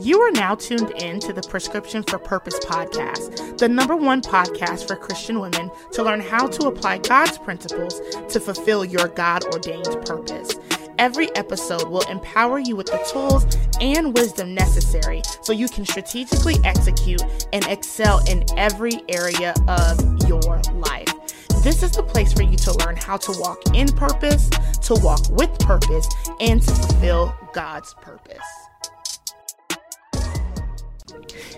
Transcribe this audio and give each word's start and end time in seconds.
You 0.00 0.20
are 0.22 0.30
now 0.30 0.54
tuned 0.54 0.90
in 1.02 1.20
to 1.20 1.32
the 1.32 1.42
Prescription 1.42 2.02
for 2.02 2.18
Purpose 2.18 2.58
podcast, 2.60 3.58
the 3.58 3.68
number 3.68 3.94
one 3.94 4.22
podcast 4.22 4.86
for 4.86 4.96
Christian 4.96 5.38
women 5.38 5.70
to 5.92 6.02
learn 6.02 6.20
how 6.20 6.46
to 6.46 6.68
apply 6.68 6.98
God's 6.98 7.36
principles 7.36 8.00
to 8.28 8.40
fulfill 8.40 8.84
your 8.84 9.08
God 9.08 9.44
ordained 9.52 9.84
purpose. 10.06 10.56
Every 10.98 11.34
episode 11.36 11.88
will 11.88 12.08
empower 12.08 12.58
you 12.58 12.74
with 12.74 12.86
the 12.86 13.06
tools 13.10 13.44
and 13.80 14.14
wisdom 14.14 14.54
necessary 14.54 15.20
so 15.42 15.52
you 15.52 15.68
can 15.68 15.84
strategically 15.84 16.56
execute 16.64 17.22
and 17.52 17.66
excel 17.66 18.24
in 18.28 18.44
every 18.56 19.02
area 19.08 19.54
of 19.68 19.98
your 20.26 20.62
life. 20.74 21.12
This 21.62 21.82
is 21.82 21.92
the 21.92 22.02
place 22.02 22.32
for 22.32 22.42
you 22.42 22.56
to 22.56 22.72
learn 22.78 22.96
how 22.96 23.18
to 23.18 23.32
walk 23.38 23.60
in 23.74 23.88
purpose, 23.88 24.48
to 24.82 24.94
walk 25.02 25.28
with 25.30 25.56
purpose, 25.58 26.08
and 26.40 26.62
to 26.62 26.74
fulfill 26.74 27.34
God's 27.52 27.94
purpose. 27.94 28.38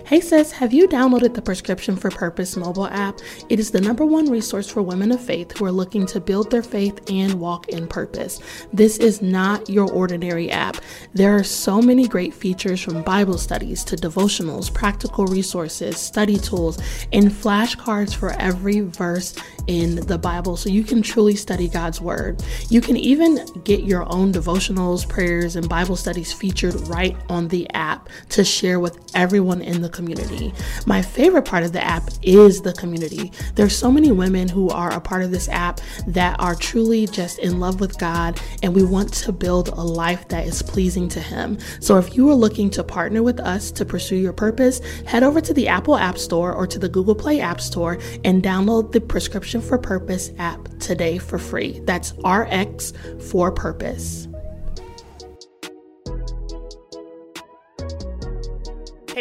Hey 0.05 0.21
sis, 0.21 0.51
have 0.51 0.73
you 0.73 0.87
downloaded 0.87 1.33
the 1.33 1.41
Prescription 1.41 1.95
for 1.95 2.09
Purpose 2.09 2.55
mobile 2.55 2.87
app? 2.87 3.19
It 3.49 3.59
is 3.59 3.71
the 3.71 3.81
number 3.81 4.05
one 4.05 4.29
resource 4.29 4.69
for 4.69 4.81
women 4.81 5.11
of 5.11 5.19
faith 5.19 5.57
who 5.57 5.65
are 5.65 5.71
looking 5.71 6.05
to 6.07 6.19
build 6.19 6.51
their 6.51 6.61
faith 6.61 7.09
and 7.09 7.39
walk 7.39 7.69
in 7.69 7.87
purpose. 7.87 8.39
This 8.71 8.97
is 8.97 9.21
not 9.21 9.69
your 9.69 9.91
ordinary 9.91 10.51
app. 10.51 10.77
There 11.13 11.35
are 11.35 11.43
so 11.43 11.81
many 11.81 12.07
great 12.07 12.33
features 12.33 12.81
from 12.81 13.01
Bible 13.03 13.37
studies 13.37 13.83
to 13.85 13.95
devotionals, 13.95 14.73
practical 14.73 15.25
resources, 15.25 15.97
study 15.97 16.37
tools, 16.37 16.77
and 17.11 17.31
flashcards 17.31 18.13
for 18.13 18.31
every 18.33 18.81
verse 18.81 19.35
in 19.67 19.95
the 20.07 20.17
Bible 20.17 20.55
so 20.57 20.69
you 20.69 20.83
can 20.83 21.01
truly 21.01 21.35
study 21.35 21.67
God's 21.67 21.99
Word. 21.99 22.43
You 22.69 22.81
can 22.81 22.97
even 22.97 23.45
get 23.63 23.83
your 23.83 24.05
own 24.13 24.31
devotionals, 24.31 25.07
prayers, 25.07 25.55
and 25.55 25.67
Bible 25.67 25.95
studies 25.95 26.31
featured 26.31 26.75
right 26.87 27.17
on 27.29 27.47
the 27.47 27.69
app 27.73 28.09
to 28.29 28.43
share 28.43 28.79
with 28.79 28.99
everyone 29.15 29.61
in 29.61 29.74
the 29.81 29.89
community. 29.89 30.53
My 30.85 31.01
favorite 31.01 31.45
part 31.45 31.63
of 31.63 31.73
the 31.73 31.83
app 31.83 32.09
is 32.21 32.61
the 32.61 32.73
community. 32.73 33.31
There's 33.55 33.75
so 33.75 33.91
many 33.91 34.11
women 34.11 34.49
who 34.49 34.69
are 34.69 34.91
a 34.91 35.01
part 35.01 35.23
of 35.23 35.31
this 35.31 35.49
app 35.49 35.79
that 36.07 36.39
are 36.39 36.55
truly 36.55 37.07
just 37.07 37.39
in 37.39 37.59
love 37.59 37.79
with 37.79 37.97
God, 37.97 38.39
and 38.63 38.75
we 38.75 38.83
want 38.83 39.13
to 39.13 39.31
build 39.31 39.69
a 39.69 39.81
life 39.81 40.27
that 40.29 40.45
is 40.45 40.61
pleasing 40.61 41.07
to 41.09 41.19
Him. 41.19 41.57
So 41.79 41.97
if 41.97 42.15
you 42.15 42.29
are 42.29 42.35
looking 42.35 42.69
to 42.71 42.83
partner 42.83 43.23
with 43.23 43.39
us 43.39 43.71
to 43.71 43.85
pursue 43.85 44.15
your 44.15 44.33
purpose, 44.33 44.79
head 45.05 45.23
over 45.23 45.41
to 45.41 45.53
the 45.53 45.67
Apple 45.67 45.97
App 45.97 46.17
Store 46.17 46.53
or 46.53 46.67
to 46.67 46.79
the 46.79 46.89
Google 46.89 47.15
Play 47.15 47.39
App 47.39 47.61
Store 47.61 47.97
and 48.23 48.43
download 48.43 48.91
the 48.91 49.01
Prescription 49.01 49.61
for 49.61 49.77
Purpose 49.77 50.31
app 50.37 50.67
today 50.79 51.17
for 51.17 51.37
free. 51.37 51.79
That's 51.85 52.13
RX 52.23 52.93
for 53.29 53.51
Purpose. 53.51 54.27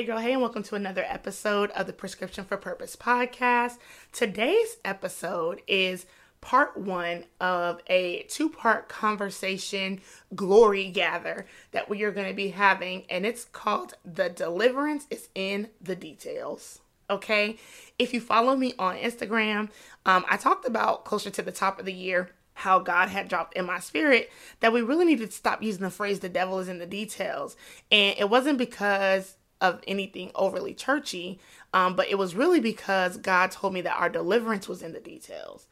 Hey, 0.04 0.08
girl, 0.08 0.18
hey, 0.18 0.32
and 0.34 0.42
welcome 0.42 0.62
to 0.64 0.74
another 0.74 1.06
episode 1.08 1.70
of 1.70 1.86
the 1.86 1.94
Prescription 1.94 2.44
for 2.44 2.58
Purpose 2.58 2.94
podcast. 2.94 3.78
Today's 4.12 4.76
episode 4.84 5.62
is 5.66 6.04
part 6.42 6.76
one 6.76 7.24
of 7.40 7.80
a 7.86 8.26
two 8.28 8.50
part 8.50 8.90
conversation 8.90 10.02
glory 10.34 10.90
gather 10.90 11.46
that 11.70 11.88
we 11.88 12.02
are 12.02 12.10
going 12.10 12.28
to 12.28 12.34
be 12.34 12.48
having, 12.48 13.04
and 13.08 13.24
it's 13.24 13.46
called 13.46 13.94
The 14.04 14.28
Deliverance 14.28 15.06
is 15.08 15.30
in 15.34 15.70
the 15.80 15.96
Details. 15.96 16.80
Okay, 17.08 17.56
if 17.98 18.12
you 18.12 18.20
follow 18.20 18.56
me 18.56 18.74
on 18.78 18.96
Instagram, 18.96 19.70
um, 20.04 20.26
I 20.28 20.36
talked 20.36 20.66
about 20.66 21.06
closer 21.06 21.30
to 21.30 21.40
the 21.40 21.50
top 21.50 21.80
of 21.80 21.86
the 21.86 21.94
year 21.94 22.28
how 22.52 22.78
God 22.78 23.08
had 23.08 23.28
dropped 23.28 23.56
in 23.56 23.64
my 23.64 23.80
spirit 23.80 24.30
that 24.60 24.74
we 24.74 24.82
really 24.82 25.06
needed 25.06 25.30
to 25.30 25.36
stop 25.36 25.62
using 25.62 25.82
the 25.82 25.88
phrase 25.88 26.20
the 26.20 26.28
devil 26.28 26.58
is 26.58 26.68
in 26.68 26.78
the 26.78 26.84
details. 26.84 27.56
And 27.90 28.16
it 28.18 28.28
wasn't 28.28 28.58
because 28.58 29.36
of 29.60 29.80
anything 29.86 30.30
overly 30.34 30.74
churchy, 30.74 31.38
um, 31.72 31.96
but 31.96 32.08
it 32.08 32.18
was 32.18 32.34
really 32.34 32.60
because 32.60 33.16
God 33.16 33.50
told 33.50 33.74
me 33.74 33.80
that 33.82 33.98
our 33.98 34.08
deliverance 34.08 34.68
was 34.68 34.82
in 34.82 34.92
the 34.92 35.00
details. 35.00 35.66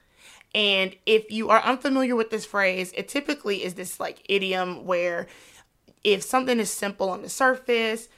And 0.54 0.96
if 1.06 1.30
you 1.30 1.48
are 1.50 1.62
unfamiliar 1.62 2.14
with 2.14 2.30
this 2.30 2.44
phrase, 2.44 2.92
it 2.94 3.08
typically 3.08 3.64
is 3.64 3.74
this 3.74 3.98
like 3.98 4.22
idiom 4.28 4.84
where 4.84 5.26
if 6.04 6.22
something 6.22 6.58
is 6.58 6.70
simple 6.70 7.08
on 7.10 7.22
the 7.22 7.28
surface, 7.28 8.08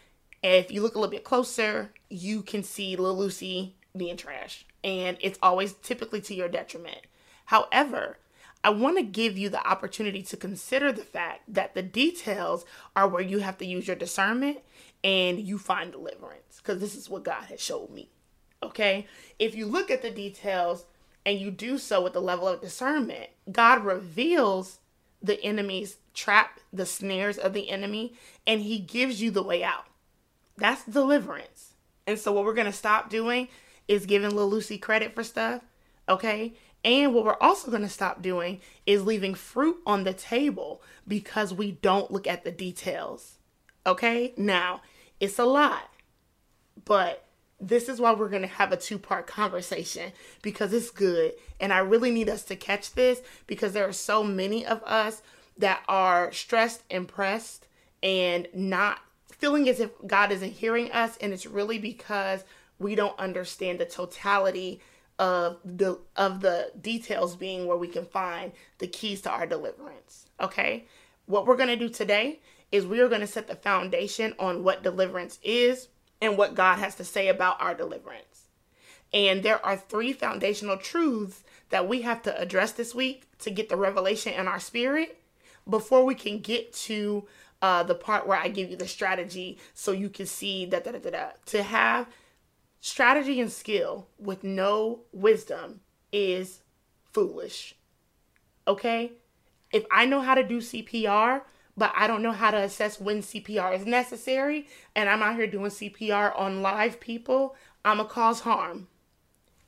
if 0.43 0.71
you 0.71 0.83
look 0.83 0.95
a 0.95 0.99
little 0.99 1.11
bit 1.11 1.25
closer, 1.25 1.93
you 2.09 2.43
can 2.43 2.63
see 2.63 2.97
little 2.97 3.17
Lucy 3.17 3.77
being 3.97 4.17
trash. 4.17 4.67
And 4.83 5.17
it's 5.21 5.39
always 5.43 5.75
typically 5.75 6.21
to 6.23 6.35
your 6.35 6.49
detriment. 6.49 7.01
However, 7.47 8.19
I 8.63 8.71
want 8.71 8.97
to 8.97 9.05
give 9.05 9.37
you 9.37 9.51
the 9.51 9.67
opportunity 9.67 10.23
to 10.23 10.37
consider 10.37 10.91
the 10.91 11.05
fact 11.05 11.43
that 11.53 11.75
the 11.75 11.83
details 11.83 12.65
are 12.97 13.07
where 13.07 13.23
you 13.23 13.41
have 13.41 13.59
to 13.59 13.67
use 13.67 13.87
your 13.87 13.97
discernment 13.97 14.59
and 15.05 15.39
you 15.39 15.59
find 15.59 15.93
deliverance 15.93 16.59
because 16.59 16.81
this 16.81 16.97
is 16.97 17.11
what 17.11 17.23
God 17.23 17.45
has 17.45 17.61
showed 17.61 17.91
me. 17.91 18.09
Okay? 18.63 19.07
If 19.39 19.55
you 19.55 19.67
look 19.67 19.91
at 19.91 20.01
the 20.01 20.11
details 20.11 20.87
and 21.27 21.39
you 21.39 21.51
do 21.51 21.77
so 21.79 22.03
with 22.03 22.15
the 22.15 22.23
level 22.23 22.49
of 22.49 22.63
discernment, 22.63 23.29
God 23.53 23.85
reveals 23.85 24.79
the 25.23 25.43
enemy's 25.45 25.99
trap, 26.15 26.59
the 26.73 26.87
snares 26.87 27.39
of 27.39 27.53
the 27.53 27.71
enemy, 27.71 28.15
and 28.47 28.63
he 28.63 28.79
gives 28.79 29.21
you 29.21 29.31
the 29.31 29.43
way 29.43 29.63
out. 29.63 29.85
That's 30.57 30.85
deliverance. 30.85 31.75
And 32.07 32.19
so 32.19 32.33
what 32.33 32.45
we're 32.45 32.55
going 32.55 32.67
to 32.67 32.73
stop 32.73 33.11
doing 33.11 33.49
is 33.87 34.07
giving 34.07 34.31
little 34.31 34.51
Lucy 34.51 34.79
credit 34.79 35.15
for 35.15 35.23
stuff, 35.23 35.63
okay? 36.09 36.55
And 36.85 37.15
what 37.15 37.25
we're 37.25 37.37
also 37.41 37.71
going 37.71 37.83
to 37.83 37.89
stop 37.89 38.23
doing 38.23 38.61
is 38.87 39.05
leaving 39.05 39.35
fruit 39.35 39.79
on 39.87 40.05
the 40.05 40.13
table 40.13 40.83
because 41.09 41.53
we 41.53 41.73
don't 41.73 42.11
look 42.11 42.27
at 42.27 42.45
the 42.45 42.53
details. 42.53 43.39
Okay? 43.87 44.35
Now, 44.37 44.83
it's 45.25 45.39
a 45.39 45.45
lot, 45.45 45.91
but 46.85 47.25
this 47.59 47.89
is 47.89 48.01
why 48.01 48.13
we're 48.13 48.29
going 48.29 48.43
to 48.43 48.49
have 48.49 48.73
a 48.73 48.77
two 48.77 48.99
part 48.99 49.27
conversation 49.27 50.13
because 50.43 50.73
it's 50.73 50.91
good. 50.91 51.33
And 51.59 51.73
I 51.73 51.79
really 51.79 52.11
need 52.11 52.29
us 52.29 52.43
to 52.45 52.57
catch 52.57 52.93
this 52.93 53.23
because 53.47 53.73
there 53.73 53.89
are 53.89 53.93
so 53.93 54.23
many 54.23 54.67
of 54.67 54.83
us 54.85 55.23
that 55.57 55.83
are 55.89 56.31
stressed 56.33 56.83
and 56.91 57.09
pressed 57.09 57.67
and 58.03 58.49
not 58.53 58.99
feeling 59.33 59.69
as 59.69 59.81
if 59.81 59.91
God 60.07 60.31
isn't 60.31 60.53
hearing 60.53 60.93
us. 60.93 61.17
And 61.21 61.33
it's 61.33 61.47
really 61.47 61.79
because 61.79 62.45
we 62.79 62.95
don't 62.95 63.19
understand 63.19 63.79
the 63.79 63.87
totality 63.87 64.81
of 65.19 65.59
the 65.65 65.99
of 66.17 66.41
the 66.41 66.73
details 66.81 67.37
being 67.37 67.67
where 67.67 67.77
we 67.77 67.87
can 67.89 68.05
find 68.05 68.53
the 68.79 68.89
keys 68.89 69.23
to 69.23 69.31
our 69.31 69.47
deliverance. 69.47 70.27
Okay? 70.41 70.85
What 71.27 71.47
we're 71.47 71.57
going 71.57 71.69
to 71.69 71.77
do 71.77 71.89
today 71.89 72.41
is 72.75 72.85
we 72.85 72.99
are 72.99 73.09
going 73.09 73.21
to 73.21 73.27
set 73.27 73.47
the 73.47 73.55
foundation 73.55 74.35
on 74.37 74.65
what 74.65 74.83
deliverance 74.83 75.39
is 75.45 75.87
and 76.21 76.37
what 76.37 76.57
God 76.57 76.81
has 76.81 76.97
to 76.97 77.05
say 77.05 77.29
about 77.29 77.61
our 77.63 77.73
deliverance. 77.73 78.49
And 79.13 79.45
there 79.45 79.65
are 79.65 79.77
three 79.77 80.13
foundational 80.13 80.77
truths 80.77 81.45
that 81.71 81.87
we 81.87 82.03
have 82.03 82.21
to 82.23 82.37
address 82.37 82.73
this 82.73 82.93
week 82.93 83.29
to 83.39 83.51
get 83.53 83.69
the 83.69 83.77
revelation 83.77 84.33
in 84.33 84.49
our 84.49 84.59
spirit 84.59 85.23
before 85.71 86.05
we 86.05 86.17
can 86.17 86.41
get 86.41 86.73
to 86.73 87.29
uh, 87.63 87.85
the 87.85 87.95
part 87.95 88.27
where 88.27 88.39
I 88.39 88.49
give 88.49 88.71
you 88.71 88.77
the 88.77 88.89
strategy 88.89 89.57
so 89.73 89.93
you 89.93 90.09
can 90.09 90.27
see 90.27 90.67
that 90.67 90.83
da, 90.83 90.91
da, 90.91 90.99
da, 90.99 91.11
da. 91.11 91.29
to 91.47 91.63
have 91.63 92.09
strategy 92.81 93.41
and 93.41 93.53
skill 93.53 94.09
with 94.19 94.43
no 94.43 95.03
wisdom 95.13 95.79
is 96.13 96.63
foolish. 97.13 97.77
Okay? 98.67 99.13
If 99.73 99.85
I 99.93 100.07
know 100.07 100.23
how 100.23 100.35
to 100.35 100.43
do 100.43 100.59
CPR, 100.59 101.43
but 101.77 101.93
I 101.97 102.07
don't 102.07 102.23
know 102.23 102.33
how 102.33 102.51
to 102.51 102.59
assess 102.59 103.01
when 103.01 103.21
CPR 103.21 103.77
is 103.77 103.87
necessary, 103.87 104.69
and 104.95 105.09
I'm 105.09 105.23
out 105.23 105.37
here 105.37 105.47
doing 105.47 105.71
CPR 105.71 106.39
on 106.39 106.63
live 106.63 107.01
people, 107.01 107.57
I'm 107.85 107.99
to 107.99 108.05
cause 108.05 108.41
harm. 108.41 108.89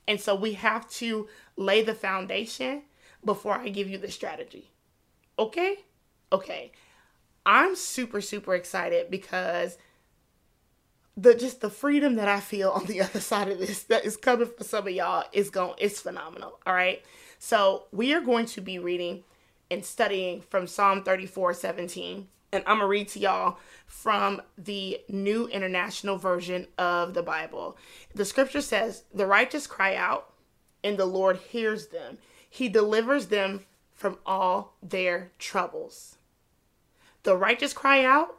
And 0.07 0.19
so 0.19 0.35
we 0.35 0.53
have 0.53 0.89
to 0.91 1.27
lay 1.57 1.83
the 1.83 1.93
foundation 1.93 2.83
before 3.25 3.55
I 3.55 3.69
give 3.69 3.89
you 3.89 3.97
the 3.97 4.09
strategy. 4.09 4.71
Okay? 5.37 5.79
Okay. 6.31 6.71
I'm 7.45 7.75
super, 7.75 8.21
super 8.21 8.55
excited 8.55 9.11
because 9.11 9.77
the 11.15 11.33
just 11.33 11.61
the 11.61 11.69
freedom 11.69 12.15
that 12.15 12.27
I 12.27 12.39
feel 12.39 12.71
on 12.71 12.85
the 12.85 13.01
other 13.01 13.19
side 13.19 13.49
of 13.49 13.59
this 13.59 13.83
that 13.83 14.05
is 14.05 14.15
coming 14.15 14.47
for 14.47 14.63
some 14.63 14.87
of 14.87 14.93
y'all 14.93 15.25
is 15.33 15.49
going 15.49 15.73
it's 15.77 16.01
phenomenal. 16.01 16.59
All 16.65 16.73
right. 16.73 17.03
So 17.39 17.85
we 17.91 18.13
are 18.13 18.21
going 18.21 18.45
to 18.47 18.61
be 18.61 18.79
reading 18.79 19.23
and 19.69 19.83
studying 19.83 20.41
from 20.41 20.67
Psalm 20.67 21.03
34 21.03 21.53
17. 21.53 22.27
And 22.53 22.63
I'm 22.65 22.77
going 22.77 22.85
to 22.85 22.87
read 22.87 23.09
to 23.09 23.19
y'all 23.19 23.57
from 23.85 24.41
the 24.57 25.01
New 25.09 25.47
International 25.47 26.17
Version 26.17 26.67
of 26.77 27.13
the 27.13 27.23
Bible. 27.23 27.77
The 28.15 28.25
scripture 28.25 28.61
says, 28.61 29.03
The 29.13 29.25
righteous 29.25 29.67
cry 29.67 29.95
out, 29.95 30.33
and 30.83 30.97
the 30.97 31.05
Lord 31.05 31.37
hears 31.37 31.87
them. 31.87 32.17
He 32.49 32.69
delivers 32.69 33.27
them 33.27 33.65
from 33.93 34.17
all 34.25 34.77
their 34.81 35.31
troubles. 35.39 36.17
The 37.23 37.35
righteous 37.35 37.73
cry 37.73 38.05
out, 38.05 38.37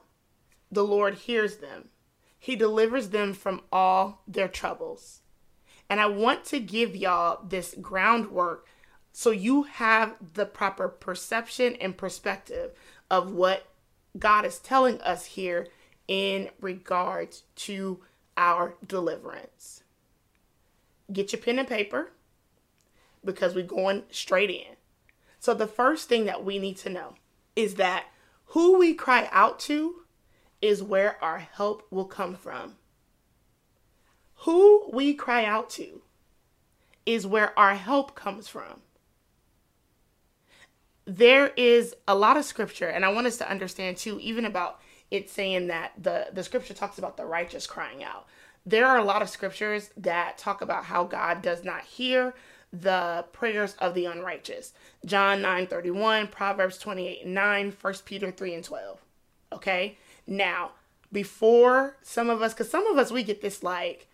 the 0.72 0.84
Lord 0.84 1.14
hears 1.14 1.58
them. 1.58 1.90
He 2.38 2.56
delivers 2.56 3.10
them 3.10 3.34
from 3.34 3.62
all 3.70 4.22
their 4.26 4.48
troubles. 4.48 5.20
And 5.90 6.00
I 6.00 6.06
want 6.06 6.44
to 6.46 6.60
give 6.60 6.94
y'all 6.94 7.44
this 7.46 7.74
groundwork 7.80 8.66
so 9.18 9.32
you 9.32 9.64
have 9.64 10.14
the 10.34 10.46
proper 10.46 10.86
perception 10.86 11.74
and 11.80 11.96
perspective 11.96 12.70
of 13.10 13.32
what 13.32 13.66
God 14.16 14.44
is 14.44 14.60
telling 14.60 15.00
us 15.00 15.24
here 15.24 15.66
in 16.06 16.50
regards 16.60 17.42
to 17.56 17.98
our 18.36 18.76
deliverance. 18.86 19.82
Get 21.12 21.32
your 21.32 21.42
pen 21.42 21.58
and 21.58 21.66
paper 21.66 22.12
because 23.24 23.56
we're 23.56 23.64
going 23.66 24.04
straight 24.12 24.50
in. 24.50 24.76
So, 25.40 25.52
the 25.52 25.66
first 25.66 26.08
thing 26.08 26.26
that 26.26 26.44
we 26.44 26.60
need 26.60 26.76
to 26.76 26.88
know 26.88 27.14
is 27.56 27.74
that 27.74 28.04
who 28.44 28.78
we 28.78 28.94
cry 28.94 29.28
out 29.32 29.58
to 29.62 30.02
is 30.62 30.80
where 30.80 31.20
our 31.20 31.40
help 31.40 31.88
will 31.90 32.04
come 32.04 32.36
from. 32.36 32.76
Who 34.42 34.88
we 34.92 35.12
cry 35.12 35.44
out 35.44 35.70
to 35.70 36.02
is 37.04 37.26
where 37.26 37.58
our 37.58 37.74
help 37.74 38.14
comes 38.14 38.46
from. 38.46 38.82
There 41.08 41.48
is 41.56 41.96
a 42.06 42.14
lot 42.14 42.36
of 42.36 42.44
scripture, 42.44 42.88
and 42.88 43.02
I 43.02 43.08
want 43.08 43.26
us 43.26 43.38
to 43.38 43.50
understand 43.50 43.96
too, 43.96 44.20
even 44.20 44.44
about 44.44 44.78
it 45.10 45.30
saying 45.30 45.68
that 45.68 45.92
the, 45.96 46.26
the 46.34 46.44
scripture 46.44 46.74
talks 46.74 46.98
about 46.98 47.16
the 47.16 47.24
righteous 47.24 47.66
crying 47.66 48.04
out. 48.04 48.26
There 48.66 48.86
are 48.86 48.98
a 48.98 49.04
lot 49.04 49.22
of 49.22 49.30
scriptures 49.30 49.88
that 49.96 50.36
talk 50.36 50.60
about 50.60 50.84
how 50.84 51.04
God 51.04 51.40
does 51.40 51.64
not 51.64 51.80
hear 51.80 52.34
the 52.74 53.24
prayers 53.32 53.74
of 53.78 53.94
the 53.94 54.04
unrighteous. 54.04 54.74
John 55.06 55.40
9 55.40 55.68
31, 55.68 56.26
Proverbs 56.28 56.76
28 56.76 57.24
and 57.24 57.34
9, 57.34 57.76
1 57.80 57.94
Peter 58.04 58.30
3 58.30 58.54
and 58.54 58.64
12. 58.64 59.00
Okay? 59.54 59.96
Now, 60.26 60.72
before 61.10 61.96
some 62.02 62.28
of 62.28 62.42
us, 62.42 62.52
because 62.52 62.70
some 62.70 62.86
of 62.86 62.98
us, 62.98 63.10
we 63.10 63.22
get 63.22 63.40
this 63.40 63.62
like, 63.62 64.07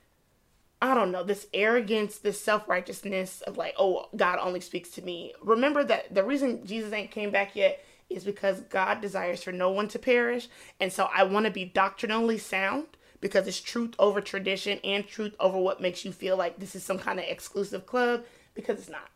I 0.85 0.93
don't 0.93 1.13
know, 1.13 1.25
this 1.25 1.47
arrogance, 1.55 2.19
this 2.19 2.39
self 2.39 2.69
righteousness 2.69 3.41
of 3.41 3.57
like, 3.57 3.75
oh, 3.79 4.11
God 4.15 4.39
only 4.39 4.61
speaks 4.61 4.91
to 4.91 5.03
me. 5.03 5.33
Remember 5.41 5.83
that 5.83 6.15
the 6.15 6.23
reason 6.23 6.67
Jesus 6.67 6.93
ain't 6.93 7.11
came 7.11 7.31
back 7.31 7.57
yet 7.57 7.83
is 8.11 8.23
because 8.23 8.61
God 8.61 9.01
desires 9.01 9.43
for 9.43 9.51
no 9.51 9.71
one 9.71 9.89
to 9.89 9.99
perish. 9.99 10.47
And 10.79 10.93
so 10.93 11.09
I 11.11 11.23
want 11.23 11.47
to 11.47 11.51
be 11.51 11.65
doctrinally 11.65 12.37
sound 12.37 12.85
because 13.23 13.49
it's 13.49 13.63
truth 13.63 13.95
over 13.99 14.21
tradition 14.21 14.79
and 14.85 15.07
truth 15.07 15.35
over 15.41 15.59
what 15.59 15.81
makes 15.81 16.05
you 16.05 16.13
feel 16.13 16.37
like 16.37 16.59
this 16.59 16.77
is 16.77 16.85
some 16.85 16.99
kind 16.99 17.19
of 17.19 17.25
exclusive 17.25 17.87
club 17.87 18.23
because 18.53 18.79
it's 18.79 18.91
not. 18.91 19.09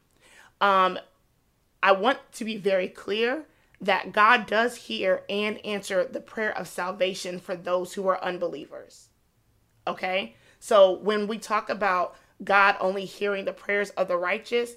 Um, 0.63 0.99
I 1.83 1.93
want 1.93 2.19
to 2.33 2.47
be 2.47 2.57
very 2.57 2.89
clear 2.89 3.45
that 3.83 4.13
God 4.13 4.47
does 4.47 4.75
hear 4.75 5.23
and 5.29 5.65
answer 5.67 6.07
the 6.07 6.21
prayer 6.21 6.57
of 6.57 6.67
salvation 6.67 7.39
for 7.39 7.55
those 7.55 7.93
who 7.93 8.09
are 8.09 8.25
unbelievers. 8.25 9.11
Okay? 9.87 10.35
So 10.59 10.93
when 10.93 11.27
we 11.27 11.39
talk 11.39 11.71
about 11.71 12.17
God 12.43 12.77
only 12.81 13.05
hearing 13.05 13.45
the 13.45 13.53
prayers 13.53 13.91
of 13.91 14.09
the 14.09 14.17
righteous, 14.17 14.73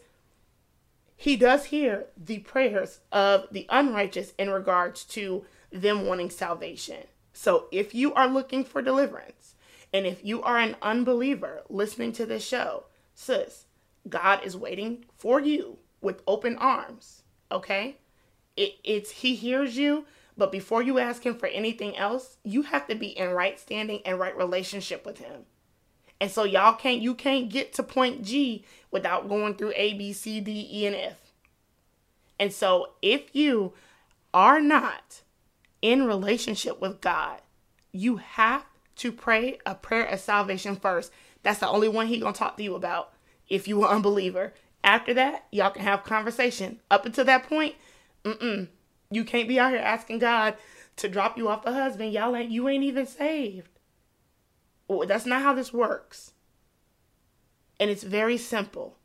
he 1.15 1.35
does 1.35 1.65
hear 1.65 2.07
the 2.17 2.39
prayers 2.39 2.99
of 3.11 3.47
the 3.51 3.67
unrighteous 3.69 4.33
in 4.39 4.49
regards 4.49 5.03
to 5.05 5.45
them 5.71 6.05
wanting 6.05 6.29
salvation. 6.29 7.03
So 7.33 7.67
if 7.71 7.93
you 7.93 8.13
are 8.13 8.27
looking 8.27 8.63
for 8.63 8.81
deliverance, 8.81 9.55
and 9.93 10.05
if 10.05 10.23
you 10.23 10.41
are 10.41 10.57
an 10.57 10.75
unbeliever 10.81 11.61
listening 11.69 12.11
to 12.13 12.25
this 12.25 12.45
show, 12.45 12.85
sis, 13.13 13.65
God 14.07 14.43
is 14.43 14.57
waiting 14.57 15.05
for 15.17 15.39
you 15.39 15.77
with 16.01 16.23
open 16.27 16.57
arms. 16.57 17.23
Okay? 17.51 17.97
It, 18.57 18.75
it's 18.83 19.11
he 19.11 19.35
hears 19.35 19.77
you, 19.77 20.05
but 20.37 20.51
before 20.51 20.81
you 20.81 20.97
ask 20.97 21.25
him 21.25 21.35
for 21.35 21.47
anything 21.47 21.95
else, 21.97 22.37
you 22.43 22.63
have 22.63 22.87
to 22.87 22.95
be 22.95 23.07
in 23.07 23.29
right 23.29 23.59
standing 23.59 24.01
and 24.05 24.19
right 24.19 24.35
relationship 24.35 25.05
with 25.05 25.19
him. 25.19 25.45
And 26.21 26.31
so 26.31 26.43
y'all 26.43 26.75
can't 26.75 27.01
you 27.01 27.15
can't 27.15 27.49
get 27.49 27.73
to 27.73 27.83
point 27.83 28.23
G 28.23 28.63
without 28.91 29.27
going 29.27 29.55
through 29.55 29.73
A 29.75 29.95
B 29.95 30.13
C 30.13 30.39
D 30.39 30.69
E 30.71 30.85
and 30.85 30.95
F. 30.95 31.17
And 32.39 32.53
so 32.53 32.91
if 33.01 33.35
you 33.35 33.73
are 34.33 34.61
not 34.61 35.21
in 35.81 36.05
relationship 36.05 36.79
with 36.79 37.01
God, 37.01 37.41
you 37.91 38.17
have 38.17 38.63
to 38.97 39.11
pray 39.11 39.57
a 39.65 39.73
prayer 39.73 40.05
of 40.05 40.19
salvation 40.19 40.75
first. 40.75 41.11
That's 41.41 41.59
the 41.59 41.67
only 41.67 41.89
one 41.89 42.05
he 42.05 42.19
to 42.19 42.31
talk 42.31 42.55
to 42.57 42.63
you 42.63 42.75
about 42.75 43.13
if 43.49 43.67
you 43.67 43.81
are 43.83 43.93
unbeliever. 43.93 44.53
After 44.83 45.13
that, 45.15 45.45
y'all 45.51 45.71
can 45.71 45.81
have 45.81 46.03
conversation. 46.03 46.79
Up 46.91 47.05
until 47.05 47.25
that 47.25 47.49
point, 47.49 47.75
mm-mm. 48.23 48.67
You 49.11 49.25
can't 49.25 49.47
be 49.47 49.59
out 49.59 49.71
here 49.71 49.81
asking 49.81 50.19
God 50.19 50.55
to 50.97 51.09
drop 51.09 51.37
you 51.37 51.49
off 51.49 51.65
a 51.65 51.73
husband. 51.73 52.13
Y'all 52.13 52.35
ain't 52.35 52.51
you 52.51 52.69
ain't 52.69 52.83
even 52.83 53.05
saved. 53.05 53.70
That's 55.07 55.25
not 55.25 55.41
how 55.41 55.53
this 55.53 55.73
works. 55.73 56.33
And 57.79 57.89
it's 57.89 58.03
very 58.03 58.37
simple. 58.37 58.97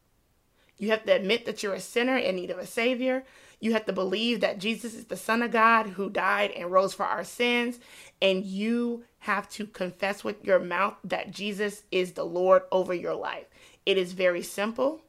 You 0.78 0.90
have 0.90 1.04
to 1.04 1.12
admit 1.12 1.46
that 1.46 1.62
you're 1.62 1.74
a 1.74 1.80
sinner 1.80 2.16
in 2.16 2.36
need 2.36 2.50
of 2.50 2.58
a 2.58 2.66
savior. 2.66 3.24
You 3.60 3.72
have 3.72 3.86
to 3.86 3.92
believe 3.92 4.40
that 4.40 4.58
Jesus 4.58 4.94
is 4.94 5.06
the 5.06 5.16
Son 5.16 5.40
of 5.40 5.50
God 5.50 5.86
who 5.86 6.10
died 6.10 6.50
and 6.50 6.70
rose 6.70 6.92
for 6.92 7.06
our 7.06 7.24
sins. 7.24 7.78
And 8.20 8.44
you 8.44 9.04
have 9.20 9.48
to 9.50 9.66
confess 9.66 10.22
with 10.22 10.44
your 10.44 10.58
mouth 10.58 10.94
that 11.04 11.30
Jesus 11.30 11.84
is 11.90 12.12
the 12.12 12.24
Lord 12.24 12.62
over 12.70 12.92
your 12.92 13.14
life. 13.14 13.46
It 13.86 13.96
is 13.96 14.12
very 14.12 14.42
simple. 14.42 15.00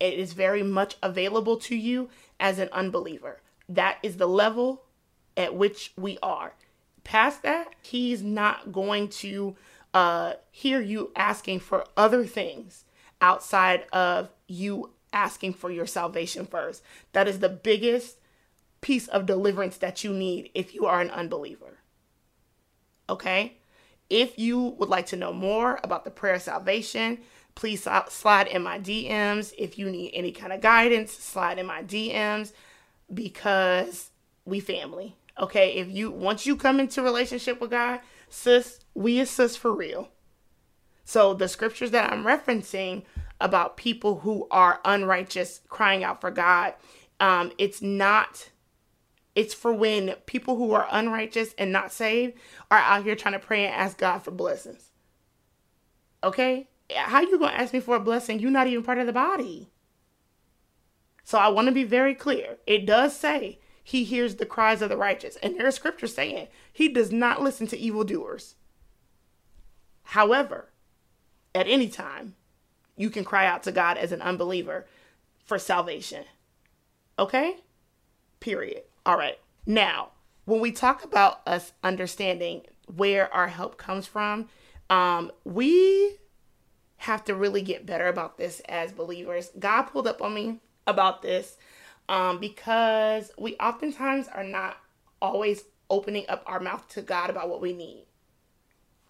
It 0.00 0.14
is 0.14 0.32
very 0.32 0.62
much 0.62 0.96
available 1.02 1.56
to 1.58 1.76
you 1.76 2.08
as 2.40 2.58
an 2.58 2.68
unbeliever. 2.72 3.40
That 3.68 3.98
is 4.02 4.16
the 4.16 4.26
level 4.26 4.82
at 5.36 5.54
which 5.54 5.92
we 5.96 6.18
are. 6.22 6.54
Past 7.04 7.42
that, 7.42 7.74
he's 7.82 8.22
not 8.22 8.72
going 8.72 9.08
to 9.08 9.54
uh, 9.94 10.34
hear 10.50 10.80
you 10.80 11.12
asking 11.16 11.60
for 11.60 11.86
other 11.96 12.26
things 12.26 12.84
outside 13.20 13.84
of 13.92 14.28
you 14.46 14.90
asking 15.12 15.54
for 15.54 15.70
your 15.70 15.86
salvation 15.86 16.44
first. 16.44 16.82
That 17.12 17.28
is 17.28 17.38
the 17.38 17.48
biggest 17.48 18.18
piece 18.80 19.08
of 19.08 19.24
deliverance 19.24 19.78
that 19.78 20.04
you 20.04 20.12
need 20.12 20.50
if 20.52 20.74
you 20.74 20.84
are 20.84 21.00
an 21.00 21.10
unbeliever. 21.10 21.78
Okay? 23.08 23.56
If 24.10 24.38
you 24.38 24.60
would 24.78 24.88
like 24.88 25.06
to 25.06 25.16
know 25.16 25.32
more 25.32 25.80
about 25.82 26.04
the 26.04 26.10
prayer 26.10 26.34
of 26.34 26.42
salvation, 26.42 27.20
please 27.54 27.86
slide 28.08 28.48
in 28.48 28.62
my 28.62 28.78
DMs. 28.78 29.54
If 29.56 29.78
you 29.78 29.88
need 29.88 30.10
any 30.12 30.32
kind 30.32 30.52
of 30.52 30.60
guidance, 30.60 31.12
slide 31.12 31.58
in 31.58 31.66
my 31.66 31.82
DMs 31.82 32.52
because 33.12 34.10
we 34.44 34.60
family. 34.60 35.16
Okay, 35.38 35.74
if 35.74 35.88
you 35.88 36.10
once 36.10 36.46
you 36.46 36.54
come 36.54 36.78
into 36.78 37.02
relationship 37.02 37.60
with 37.60 37.70
God, 37.70 38.00
sis, 38.34 38.80
we 38.94 39.20
is 39.20 39.30
sis 39.30 39.56
for 39.56 39.74
real. 39.74 40.08
So 41.04 41.34
the 41.34 41.48
scriptures 41.48 41.90
that 41.92 42.12
I'm 42.12 42.24
referencing 42.24 43.04
about 43.40 43.76
people 43.76 44.20
who 44.20 44.46
are 44.50 44.80
unrighteous 44.84 45.60
crying 45.68 46.02
out 46.02 46.20
for 46.20 46.30
God, 46.30 46.74
um, 47.20 47.52
it's 47.58 47.80
not 47.82 48.50
it's 49.34 49.54
for 49.54 49.72
when 49.72 50.14
people 50.26 50.56
who 50.56 50.72
are 50.72 50.86
unrighteous 50.90 51.54
and 51.58 51.72
not 51.72 51.92
saved 51.92 52.34
are 52.70 52.78
out 52.78 53.02
here 53.02 53.16
trying 53.16 53.32
to 53.32 53.40
pray 53.40 53.66
and 53.66 53.74
ask 53.74 53.98
God 53.98 54.20
for 54.20 54.30
blessings. 54.30 54.90
Okay? 56.22 56.68
How 56.94 57.20
you 57.20 57.38
to 57.38 57.44
ask 57.46 57.72
me 57.72 57.80
for 57.80 57.96
a 57.96 58.00
blessing? 58.00 58.38
You're 58.38 58.52
not 58.52 58.68
even 58.68 58.84
part 58.84 58.98
of 58.98 59.06
the 59.06 59.12
body. 59.12 59.70
So 61.24 61.36
I 61.38 61.48
want 61.48 61.66
to 61.66 61.72
be 61.72 61.82
very 61.82 62.14
clear. 62.14 62.58
It 62.66 62.86
does 62.86 63.16
say 63.16 63.58
he 63.86 64.02
hears 64.02 64.36
the 64.36 64.46
cries 64.46 64.80
of 64.80 64.88
the 64.88 64.96
righteous. 64.96 65.36
And 65.42 65.60
there's 65.60 65.74
scripture 65.76 66.06
saying 66.06 66.48
he 66.72 66.88
does 66.88 67.12
not 67.12 67.42
listen 67.42 67.66
to 67.68 67.78
evildoers. 67.78 68.54
However, 70.04 70.70
at 71.54 71.68
any 71.68 71.88
time, 71.88 72.34
you 72.96 73.10
can 73.10 73.24
cry 73.24 73.46
out 73.46 73.62
to 73.64 73.72
God 73.72 73.98
as 73.98 74.10
an 74.10 74.22
unbeliever 74.22 74.86
for 75.44 75.58
salvation. 75.58 76.24
Okay? 77.18 77.58
Period. 78.40 78.84
All 79.04 79.18
right. 79.18 79.38
Now, 79.66 80.12
when 80.46 80.60
we 80.60 80.72
talk 80.72 81.04
about 81.04 81.46
us 81.46 81.72
understanding 81.82 82.62
where 82.86 83.32
our 83.32 83.48
help 83.48 83.76
comes 83.76 84.06
from, 84.06 84.48
um, 84.88 85.30
we 85.44 86.18
have 86.98 87.24
to 87.24 87.34
really 87.34 87.60
get 87.60 87.84
better 87.84 88.08
about 88.08 88.38
this 88.38 88.60
as 88.66 88.92
believers. 88.92 89.50
God 89.58 89.82
pulled 89.84 90.06
up 90.06 90.22
on 90.22 90.32
me 90.32 90.60
about 90.86 91.20
this 91.20 91.56
um, 92.08 92.38
because 92.38 93.30
we 93.38 93.56
oftentimes 93.56 94.28
are 94.28 94.44
not 94.44 94.78
always 95.22 95.64
opening 95.90 96.26
up 96.28 96.42
our 96.46 96.60
mouth 96.60 96.86
to 96.88 97.02
God 97.02 97.30
about 97.30 97.48
what 97.48 97.60
we 97.60 97.72
need. 97.72 98.06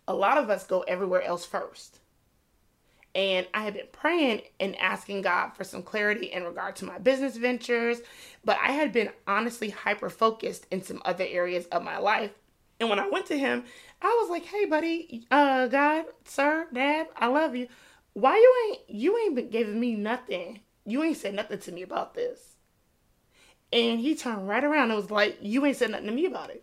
A 0.08 0.14
lot 0.14 0.38
of 0.38 0.50
us 0.50 0.66
go 0.66 0.82
everywhere 0.82 1.22
else 1.22 1.46
first. 1.46 2.00
and 3.14 3.46
I 3.54 3.62
had 3.64 3.74
been 3.74 3.86
praying 3.92 4.42
and 4.58 4.76
asking 4.78 5.22
God 5.22 5.50
for 5.50 5.64
some 5.64 5.82
clarity 5.82 6.26
in 6.32 6.44
regard 6.44 6.76
to 6.76 6.84
my 6.84 6.98
business 6.98 7.36
ventures, 7.36 8.00
but 8.44 8.58
I 8.62 8.72
had 8.72 8.92
been 8.92 9.10
honestly 9.26 9.70
hyper 9.70 10.10
focused 10.10 10.66
in 10.70 10.82
some 10.82 11.00
other 11.04 11.24
areas 11.28 11.66
of 11.66 11.84
my 11.84 11.98
life. 11.98 12.32
And 12.80 12.90
when 12.90 12.98
I 12.98 13.08
went 13.08 13.26
to 13.26 13.38
him, 13.38 13.64
I 14.02 14.08
was 14.20 14.30
like, 14.30 14.44
"Hey, 14.46 14.64
buddy, 14.66 15.26
uh, 15.30 15.68
God, 15.68 16.06
sir, 16.24 16.68
Dad, 16.72 17.08
I 17.16 17.28
love 17.28 17.54
you. 17.54 17.68
Why 18.14 18.36
you 18.36 18.54
ain't 18.70 18.90
you 18.90 19.18
ain't 19.18 19.34
been 19.36 19.50
giving 19.50 19.78
me 19.80 19.94
nothing? 19.94 20.60
You 20.84 21.02
ain't 21.04 21.16
said 21.16 21.34
nothing 21.34 21.60
to 21.60 21.72
me 21.72 21.82
about 21.82 22.14
this." 22.14 22.53
And 23.74 23.98
he 23.98 24.14
turned 24.14 24.48
right 24.48 24.62
around 24.62 24.92
and 24.92 24.96
was 24.96 25.10
like, 25.10 25.36
"You 25.42 25.66
ain't 25.66 25.76
said 25.76 25.90
nothing 25.90 26.06
to 26.06 26.12
me 26.12 26.26
about 26.26 26.50
it. 26.50 26.62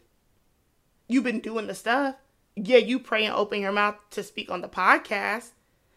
You've 1.10 1.26
been 1.26 1.42
doing 1.42 1.68
the 1.68 1.76
stuff. 1.76 2.16
Yeah, 2.56 2.78
you 2.78 3.00
pray 3.00 3.26
and 3.26 3.36
open 3.36 3.60
your 3.60 3.74
mouth 3.74 3.98
to 4.12 4.24
speak 4.24 4.50
on 4.50 4.62
the 4.62 4.70
podcast." 4.70 5.50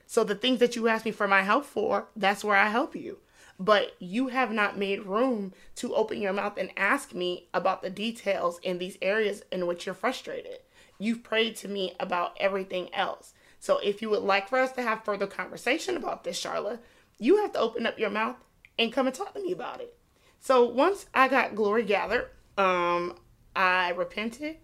So 0.08 0.24
the 0.24 0.34
things 0.34 0.58
that 0.58 0.74
you 0.74 0.88
ask 0.88 1.04
me 1.04 1.12
for 1.12 1.28
my 1.28 1.42
help 1.42 1.66
for, 1.66 2.08
that's 2.16 2.42
where 2.42 2.56
I 2.56 2.68
help 2.68 2.96
you. 2.96 3.20
But 3.60 3.94
you 4.00 4.28
have 4.28 4.50
not 4.50 4.76
made 4.76 5.06
room 5.06 5.54
to 5.76 5.94
open 5.94 6.20
your 6.20 6.32
mouth 6.32 6.58
and 6.58 6.72
ask 6.76 7.14
me 7.14 7.48
about 7.54 7.82
the 7.82 7.90
details 7.90 8.58
in 8.64 8.78
these 8.78 8.98
areas 9.00 9.44
in 9.52 9.68
which 9.68 9.86
you're 9.86 9.94
frustrated. 9.94 10.58
You've 10.98 11.22
prayed 11.22 11.54
to 11.58 11.68
me 11.68 11.94
about 12.00 12.36
everything 12.40 12.92
else. 12.92 13.34
So 13.60 13.78
if 13.78 14.02
you 14.02 14.10
would 14.10 14.24
like 14.24 14.48
for 14.48 14.58
us 14.58 14.72
to 14.72 14.82
have 14.82 15.04
further 15.04 15.28
conversation 15.28 15.96
about 15.96 16.24
this, 16.24 16.42
Sharla, 16.42 16.80
you 17.18 17.36
have 17.36 17.52
to 17.52 17.60
open 17.60 17.86
up 17.86 18.00
your 18.00 18.10
mouth 18.10 18.36
and 18.76 18.92
come 18.92 19.06
and 19.06 19.14
talk 19.14 19.32
to 19.34 19.40
me 19.40 19.52
about 19.52 19.80
it. 19.80 19.96
So 20.44 20.66
once 20.66 21.06
I 21.14 21.28
got 21.28 21.54
glory 21.54 21.84
gathered, 21.84 22.28
um, 22.58 23.16
I 23.56 23.92
repented 23.92 24.58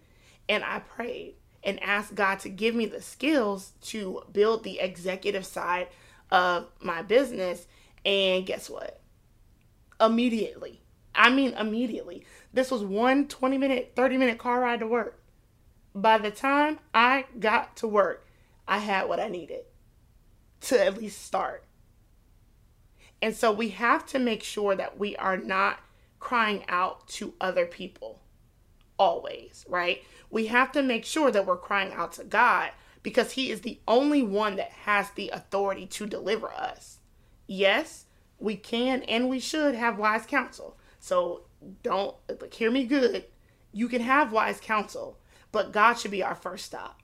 and 0.47 0.63
I 0.63 0.77
prayed 0.77 1.37
and 1.63 1.81
asked 1.81 2.13
God 2.13 2.39
to 2.41 2.49
give 2.49 2.75
me 2.75 2.85
the 2.85 3.01
skills 3.01 3.73
to 3.85 4.21
build 4.31 4.63
the 4.63 4.79
executive 4.79 5.43
side 5.43 5.87
of 6.29 6.67
my 6.81 7.01
business. 7.01 7.65
And 8.05 8.45
guess 8.45 8.69
what? 8.69 9.01
Immediately. 9.99 10.81
I 11.15 11.31
mean, 11.31 11.53
immediately. 11.53 12.27
This 12.53 12.69
was 12.69 12.83
one 12.83 13.27
20 13.27 13.57
minute, 13.57 13.93
30 13.95 14.17
minute 14.17 14.37
car 14.37 14.59
ride 14.59 14.81
to 14.81 14.87
work. 14.87 15.19
By 15.95 16.19
the 16.19 16.29
time 16.29 16.77
I 16.93 17.25
got 17.39 17.75
to 17.77 17.87
work, 17.87 18.27
I 18.67 18.77
had 18.77 19.09
what 19.09 19.19
I 19.19 19.29
needed 19.29 19.63
to 20.61 20.85
at 20.85 20.99
least 20.99 21.25
start. 21.25 21.63
And 23.21 23.35
so 23.35 23.51
we 23.51 23.69
have 23.69 24.05
to 24.07 24.19
make 24.19 24.43
sure 24.43 24.75
that 24.75 24.97
we 24.97 25.15
are 25.17 25.37
not 25.37 25.79
crying 26.19 26.63
out 26.67 27.07
to 27.07 27.33
other 27.39 27.65
people 27.65 28.21
always, 28.97 29.65
right? 29.67 30.03
we 30.31 30.47
have 30.47 30.71
to 30.71 30.81
make 30.81 31.05
sure 31.05 31.29
that 31.29 31.45
we're 31.45 31.57
crying 31.57 31.91
out 31.93 32.13
to 32.13 32.23
God 32.23 32.71
because 33.03 33.33
He 33.33 33.51
is 33.51 33.61
the 33.61 33.79
only 33.87 34.23
one 34.23 34.55
that 34.55 34.71
has 34.71 35.11
the 35.11 35.29
authority 35.29 35.85
to 35.87 36.07
deliver 36.07 36.47
us. 36.47 36.99
Yes, 37.45 38.05
we 38.39 38.55
can 38.55 39.03
and 39.03 39.29
we 39.29 39.39
should 39.39 39.75
have 39.75 39.99
wise 39.99 40.25
counsel. 40.25 40.77
So 40.99 41.43
don't 41.83 42.15
like, 42.39 42.53
hear 42.53 42.71
me 42.71 42.85
good. 42.85 43.25
You 43.73 43.87
can 43.87 44.01
have 44.01 44.31
wise 44.31 44.59
counsel, 44.59 45.17
but 45.51 45.71
God 45.71 45.95
should 45.95 46.11
be 46.11 46.23
our 46.23 46.35
first 46.35 46.65
stop. 46.65 47.01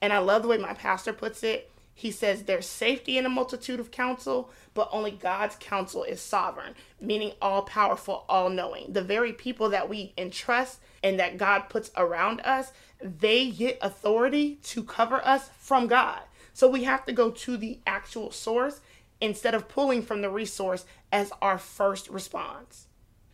And 0.00 0.12
I 0.12 0.18
love 0.18 0.42
the 0.42 0.48
way 0.48 0.58
my 0.58 0.74
pastor 0.74 1.12
puts 1.12 1.42
it. 1.42 1.70
He 1.98 2.12
says 2.12 2.44
there's 2.44 2.64
safety 2.64 3.18
in 3.18 3.26
a 3.26 3.28
multitude 3.28 3.80
of 3.80 3.90
counsel, 3.90 4.52
but 4.72 4.88
only 4.92 5.10
God's 5.10 5.56
counsel 5.58 6.04
is 6.04 6.20
sovereign, 6.20 6.76
meaning 7.00 7.32
all 7.42 7.62
powerful, 7.62 8.24
all 8.28 8.50
knowing. 8.50 8.92
The 8.92 9.02
very 9.02 9.32
people 9.32 9.68
that 9.70 9.88
we 9.88 10.12
entrust 10.16 10.78
and 11.02 11.18
that 11.18 11.38
God 11.38 11.62
puts 11.68 11.90
around 11.96 12.40
us, 12.42 12.70
they 13.02 13.50
get 13.50 13.78
authority 13.82 14.60
to 14.62 14.84
cover 14.84 15.20
us 15.26 15.50
from 15.58 15.88
God. 15.88 16.20
So 16.54 16.68
we 16.68 16.84
have 16.84 17.04
to 17.06 17.12
go 17.12 17.32
to 17.32 17.56
the 17.56 17.80
actual 17.84 18.30
source 18.30 18.80
instead 19.20 19.56
of 19.56 19.68
pulling 19.68 20.02
from 20.02 20.22
the 20.22 20.30
resource 20.30 20.84
as 21.10 21.32
our 21.42 21.58
first 21.58 22.08
response. 22.10 22.86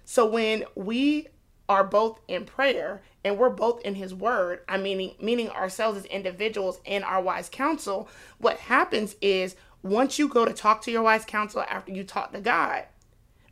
So 0.06 0.24
when 0.24 0.64
we 0.74 1.28
are 1.68 1.84
both 1.84 2.20
in 2.28 2.44
prayer 2.44 3.02
and 3.24 3.38
we're 3.38 3.50
both 3.50 3.80
in 3.82 3.94
his 3.94 4.14
word, 4.14 4.60
I 4.68 4.76
mean 4.76 5.14
meaning 5.20 5.48
ourselves 5.50 5.98
as 5.98 6.04
individuals 6.06 6.80
and 6.86 7.04
our 7.04 7.22
wise 7.22 7.48
counsel, 7.50 8.08
what 8.38 8.58
happens 8.58 9.16
is 9.20 9.56
once 9.82 10.18
you 10.18 10.28
go 10.28 10.44
to 10.44 10.52
talk 10.52 10.82
to 10.82 10.90
your 10.90 11.02
wise 11.02 11.24
counsel 11.24 11.64
after 11.68 11.92
you 11.92 12.04
talk 12.04 12.32
to 12.32 12.40
God, 12.40 12.84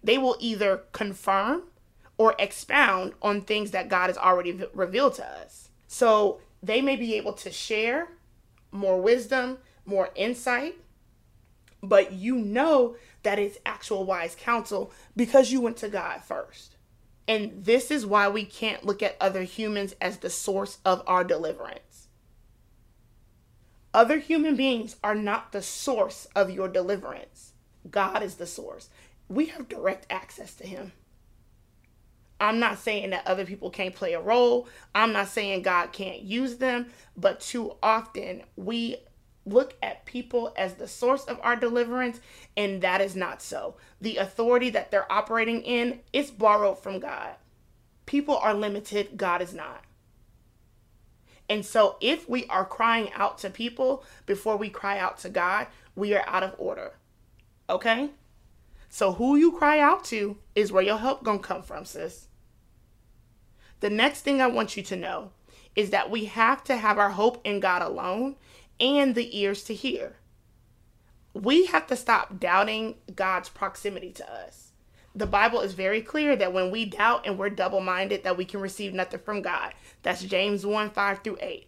they 0.02 0.18
will 0.18 0.36
either 0.40 0.82
confirm 0.92 1.64
or 2.18 2.34
expound 2.38 3.12
on 3.22 3.40
things 3.40 3.70
that 3.70 3.88
God 3.88 4.08
has 4.08 4.18
already 4.18 4.52
v- 4.52 4.66
revealed 4.74 5.14
to 5.14 5.26
us. 5.26 5.70
So 5.88 6.40
they 6.62 6.80
may 6.80 6.96
be 6.96 7.14
able 7.14 7.32
to 7.34 7.50
share 7.50 8.08
more 8.70 9.00
wisdom, 9.00 9.58
more 9.84 10.10
insight, 10.14 10.76
but 11.82 12.12
you 12.12 12.36
know 12.36 12.96
that 13.22 13.38
it's 13.38 13.58
actual 13.66 14.04
wise 14.04 14.36
counsel 14.38 14.92
because 15.16 15.50
you 15.50 15.60
went 15.60 15.76
to 15.78 15.88
God 15.88 16.22
first. 16.22 16.71
And 17.28 17.64
this 17.64 17.90
is 17.90 18.04
why 18.04 18.28
we 18.28 18.44
can't 18.44 18.84
look 18.84 19.02
at 19.02 19.16
other 19.20 19.42
humans 19.42 19.94
as 20.00 20.18
the 20.18 20.30
source 20.30 20.78
of 20.84 21.02
our 21.06 21.24
deliverance. 21.24 22.08
Other 23.94 24.18
human 24.18 24.56
beings 24.56 24.96
are 25.04 25.14
not 25.14 25.52
the 25.52 25.62
source 25.62 26.26
of 26.34 26.50
your 26.50 26.68
deliverance. 26.68 27.52
God 27.90 28.22
is 28.22 28.36
the 28.36 28.46
source. 28.46 28.88
We 29.28 29.46
have 29.46 29.68
direct 29.68 30.06
access 30.10 30.54
to 30.56 30.66
Him. 30.66 30.92
I'm 32.40 32.58
not 32.58 32.78
saying 32.78 33.10
that 33.10 33.26
other 33.26 33.44
people 33.44 33.70
can't 33.70 33.94
play 33.94 34.14
a 34.14 34.20
role. 34.20 34.66
I'm 34.94 35.12
not 35.12 35.28
saying 35.28 35.62
God 35.62 35.92
can't 35.92 36.22
use 36.22 36.56
them, 36.56 36.86
but 37.16 37.40
too 37.40 37.76
often 37.82 38.42
we 38.56 38.96
look 39.44 39.74
at 39.82 40.04
people 40.04 40.52
as 40.56 40.74
the 40.74 40.88
source 40.88 41.24
of 41.24 41.38
our 41.42 41.56
deliverance, 41.56 42.20
and 42.56 42.82
that 42.82 43.00
is 43.00 43.16
not 43.16 43.42
so. 43.42 43.76
The 44.00 44.16
authority 44.16 44.70
that 44.70 44.90
they're 44.90 45.10
operating 45.10 45.62
in 45.62 46.00
is 46.12 46.30
borrowed 46.30 46.78
from 46.78 47.00
God. 47.00 47.34
People 48.06 48.36
are 48.36 48.54
limited, 48.54 49.16
God 49.16 49.42
is 49.42 49.54
not. 49.54 49.84
And 51.48 51.66
so, 51.66 51.96
if 52.00 52.28
we 52.28 52.46
are 52.46 52.64
crying 52.64 53.10
out 53.14 53.38
to 53.38 53.50
people 53.50 54.04
before 54.26 54.56
we 54.56 54.70
cry 54.70 54.98
out 54.98 55.18
to 55.18 55.28
God, 55.28 55.66
we 55.94 56.14
are 56.14 56.24
out 56.26 56.42
of 56.42 56.54
order. 56.58 56.92
Okay? 57.68 58.10
So, 58.88 59.12
who 59.12 59.36
you 59.36 59.52
cry 59.52 59.78
out 59.78 60.04
to 60.04 60.38
is 60.54 60.72
where 60.72 60.82
your 60.82 60.98
help 60.98 61.24
gonna 61.24 61.38
come 61.38 61.62
from, 61.62 61.84
sis. 61.84 62.28
The 63.80 63.90
next 63.90 64.20
thing 64.20 64.40
I 64.40 64.46
want 64.46 64.76
you 64.76 64.82
to 64.84 64.96
know 64.96 65.32
is 65.74 65.90
that 65.90 66.10
we 66.10 66.26
have 66.26 66.62
to 66.64 66.76
have 66.76 66.98
our 66.98 67.10
hope 67.10 67.40
in 67.44 67.60
God 67.60 67.82
alone 67.82 68.36
and 68.80 69.14
the 69.14 69.38
ears 69.38 69.64
to 69.64 69.74
hear. 69.74 70.16
We 71.34 71.66
have 71.66 71.86
to 71.86 71.96
stop 71.96 72.38
doubting 72.38 72.96
God's 73.14 73.48
proximity 73.48 74.12
to 74.12 74.32
us. 74.32 74.72
The 75.14 75.26
Bible 75.26 75.60
is 75.60 75.74
very 75.74 76.00
clear 76.00 76.36
that 76.36 76.52
when 76.52 76.70
we 76.70 76.86
doubt 76.86 77.26
and 77.26 77.38
we're 77.38 77.50
double 77.50 77.80
minded, 77.80 78.24
that 78.24 78.36
we 78.36 78.44
can 78.44 78.60
receive 78.60 78.94
nothing 78.94 79.20
from 79.20 79.42
God. 79.42 79.74
That's 80.02 80.22
James 80.22 80.64
1 80.64 80.90
5 80.90 81.18
through 81.22 81.38
8. 81.40 81.66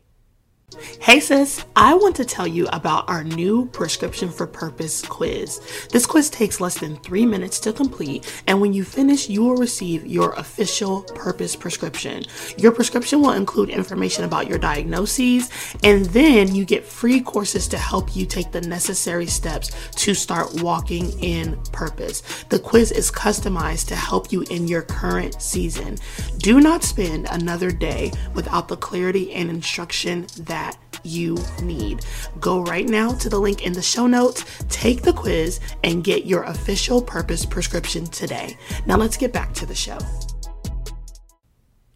Hey 1.04 1.20
sis, 1.20 1.64
I 1.76 1.92
want 1.92 2.16
to 2.16 2.24
tell 2.24 2.46
you 2.46 2.66
about 2.72 3.08
our 3.10 3.22
new 3.22 3.66
Prescription 3.66 4.30
for 4.30 4.46
Purpose 4.46 5.02
quiz. 5.02 5.60
This 5.90 6.06
quiz 6.06 6.30
takes 6.30 6.62
less 6.62 6.78
than 6.78 6.96
three 6.96 7.26
minutes 7.26 7.60
to 7.60 7.74
complete, 7.74 8.42
and 8.46 8.58
when 8.58 8.72
you 8.72 8.84
finish, 8.84 9.28
you 9.28 9.42
will 9.42 9.56
receive 9.56 10.06
your 10.06 10.32
official 10.32 11.02
purpose 11.02 11.54
prescription. 11.54 12.24
Your 12.56 12.72
prescription 12.72 13.20
will 13.20 13.32
include 13.32 13.68
information 13.68 14.24
about 14.24 14.48
your 14.48 14.58
diagnoses, 14.58 15.50
and 15.84 16.06
then 16.06 16.54
you 16.54 16.64
get 16.64 16.86
free 16.86 17.20
courses 17.20 17.68
to 17.68 17.76
help 17.76 18.16
you 18.16 18.24
take 18.24 18.50
the 18.50 18.62
necessary 18.62 19.26
steps 19.26 19.70
to 19.96 20.14
start 20.14 20.62
walking 20.62 21.10
in 21.22 21.60
purpose. 21.70 22.22
The 22.48 22.58
quiz 22.58 22.90
is 22.90 23.10
customized 23.10 23.88
to 23.88 23.96
help 23.96 24.32
you 24.32 24.40
in 24.50 24.66
your 24.66 24.82
current 24.82 25.40
season. 25.42 25.98
Do 26.38 26.60
not 26.60 26.82
spend 26.82 27.28
another 27.30 27.70
day 27.70 28.10
without 28.32 28.68
the 28.68 28.76
clarity 28.78 29.34
and 29.34 29.50
instruction 29.50 30.26
that 30.40 30.63
you 31.04 31.38
need. 31.62 32.04
Go 32.40 32.62
right 32.62 32.88
now 32.88 33.12
to 33.12 33.28
the 33.28 33.38
link 33.38 33.64
in 33.64 33.72
the 33.72 33.82
show 33.82 34.06
notes, 34.06 34.44
take 34.68 35.02
the 35.02 35.12
quiz, 35.12 35.60
and 35.82 36.02
get 36.02 36.26
your 36.26 36.42
official 36.44 37.00
purpose 37.00 37.46
prescription 37.46 38.06
today. 38.06 38.56
Now 38.86 38.96
let's 38.96 39.16
get 39.16 39.32
back 39.32 39.52
to 39.54 39.66
the 39.66 39.74
show. 39.74 39.98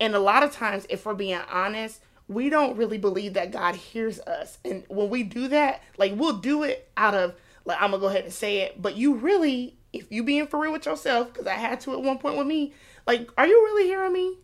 And 0.01 0.15
a 0.15 0.21
lot 0.21 0.43
of 0.43 0.53
times, 0.53 0.87
if 0.89 1.05
we're 1.07 1.15
being 1.15 1.41
honest, 1.51 2.01
we 2.29 2.51
don't 2.51 2.77
really 2.77 2.99
believe 2.99 3.35
that 3.35 3.51
God 3.51 3.75
hears 3.75 4.21
us. 4.21 4.59
And 4.65 4.85
when 4.89 5.09
we 5.09 5.23
do 5.23 5.49
that, 5.49 5.83
like 5.97 6.13
we'll 6.15 6.39
do 6.39 6.63
it 6.63 6.91
out 6.97 7.15
of 7.15 7.35
like 7.65 7.81
I'm 7.81 7.91
gonna 7.91 8.01
go 8.01 8.09
ahead 8.09 8.25
and 8.25 8.33
say 8.33 8.59
it, 8.59 8.81
but 8.81 8.97
you 8.97 9.15
really, 9.15 9.77
if 9.93 10.11
you 10.11 10.23
being 10.23 10.47
for 10.47 10.61
real 10.61 10.73
with 10.73 10.87
yourself, 10.87 11.33
because 11.33 11.47
I 11.47 11.55
had 11.55 11.81
to 11.81 11.93
at 11.93 12.03
one 12.03 12.19
point 12.19 12.37
with 12.37 12.47
me, 12.47 12.75
like, 13.07 13.31
are 13.37 13.47
you 13.47 13.65
really 13.65 13.85
hearing 13.85 14.13
me? 14.13 14.39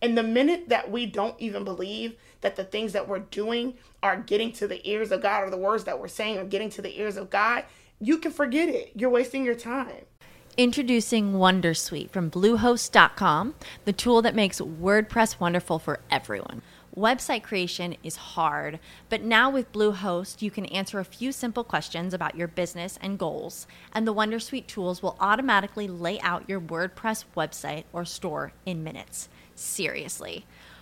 And 0.00 0.18
the 0.18 0.22
minute 0.22 0.68
that 0.70 0.90
we 0.90 1.06
don't 1.06 1.38
even 1.38 1.64
believe 1.64 2.16
that 2.42 2.56
the 2.56 2.64
things 2.64 2.92
that 2.92 3.08
we're 3.08 3.20
doing 3.20 3.74
are 4.02 4.16
getting 4.16 4.52
to 4.52 4.68
the 4.68 4.88
ears 4.88 5.10
of 5.10 5.22
God 5.22 5.44
or 5.44 5.50
the 5.50 5.56
words 5.56 5.84
that 5.84 5.98
we're 5.98 6.08
saying 6.08 6.38
are 6.38 6.44
getting 6.44 6.70
to 6.70 6.82
the 6.82 6.98
ears 7.00 7.16
of 7.16 7.30
God, 7.30 7.64
you 8.00 8.18
can 8.18 8.30
forget 8.30 8.68
it. 8.68 8.92
You're 8.94 9.10
wasting 9.10 9.44
your 9.44 9.54
time. 9.54 10.04
Introducing 10.58 11.32
Wondersuite 11.32 12.10
from 12.10 12.30
Bluehost.com, 12.30 13.54
the 13.86 13.92
tool 13.92 14.20
that 14.20 14.34
makes 14.34 14.60
WordPress 14.60 15.40
wonderful 15.40 15.78
for 15.78 16.00
everyone. 16.10 16.60
Website 16.94 17.42
creation 17.42 17.96
is 18.02 18.16
hard, 18.16 18.78
but 19.08 19.22
now 19.22 19.48
with 19.48 19.72
Bluehost, 19.72 20.42
you 20.42 20.50
can 20.50 20.66
answer 20.66 21.00
a 21.00 21.06
few 21.06 21.32
simple 21.32 21.64
questions 21.64 22.12
about 22.12 22.36
your 22.36 22.48
business 22.48 22.98
and 23.00 23.18
goals, 23.18 23.66
and 23.94 24.06
the 24.06 24.12
Wondersuite 24.12 24.66
tools 24.66 25.02
will 25.02 25.16
automatically 25.18 25.88
lay 25.88 26.20
out 26.20 26.46
your 26.46 26.60
WordPress 26.60 27.24
website 27.34 27.84
or 27.94 28.04
store 28.04 28.52
in 28.66 28.84
minutes. 28.84 29.30
Seriously. 29.54 30.44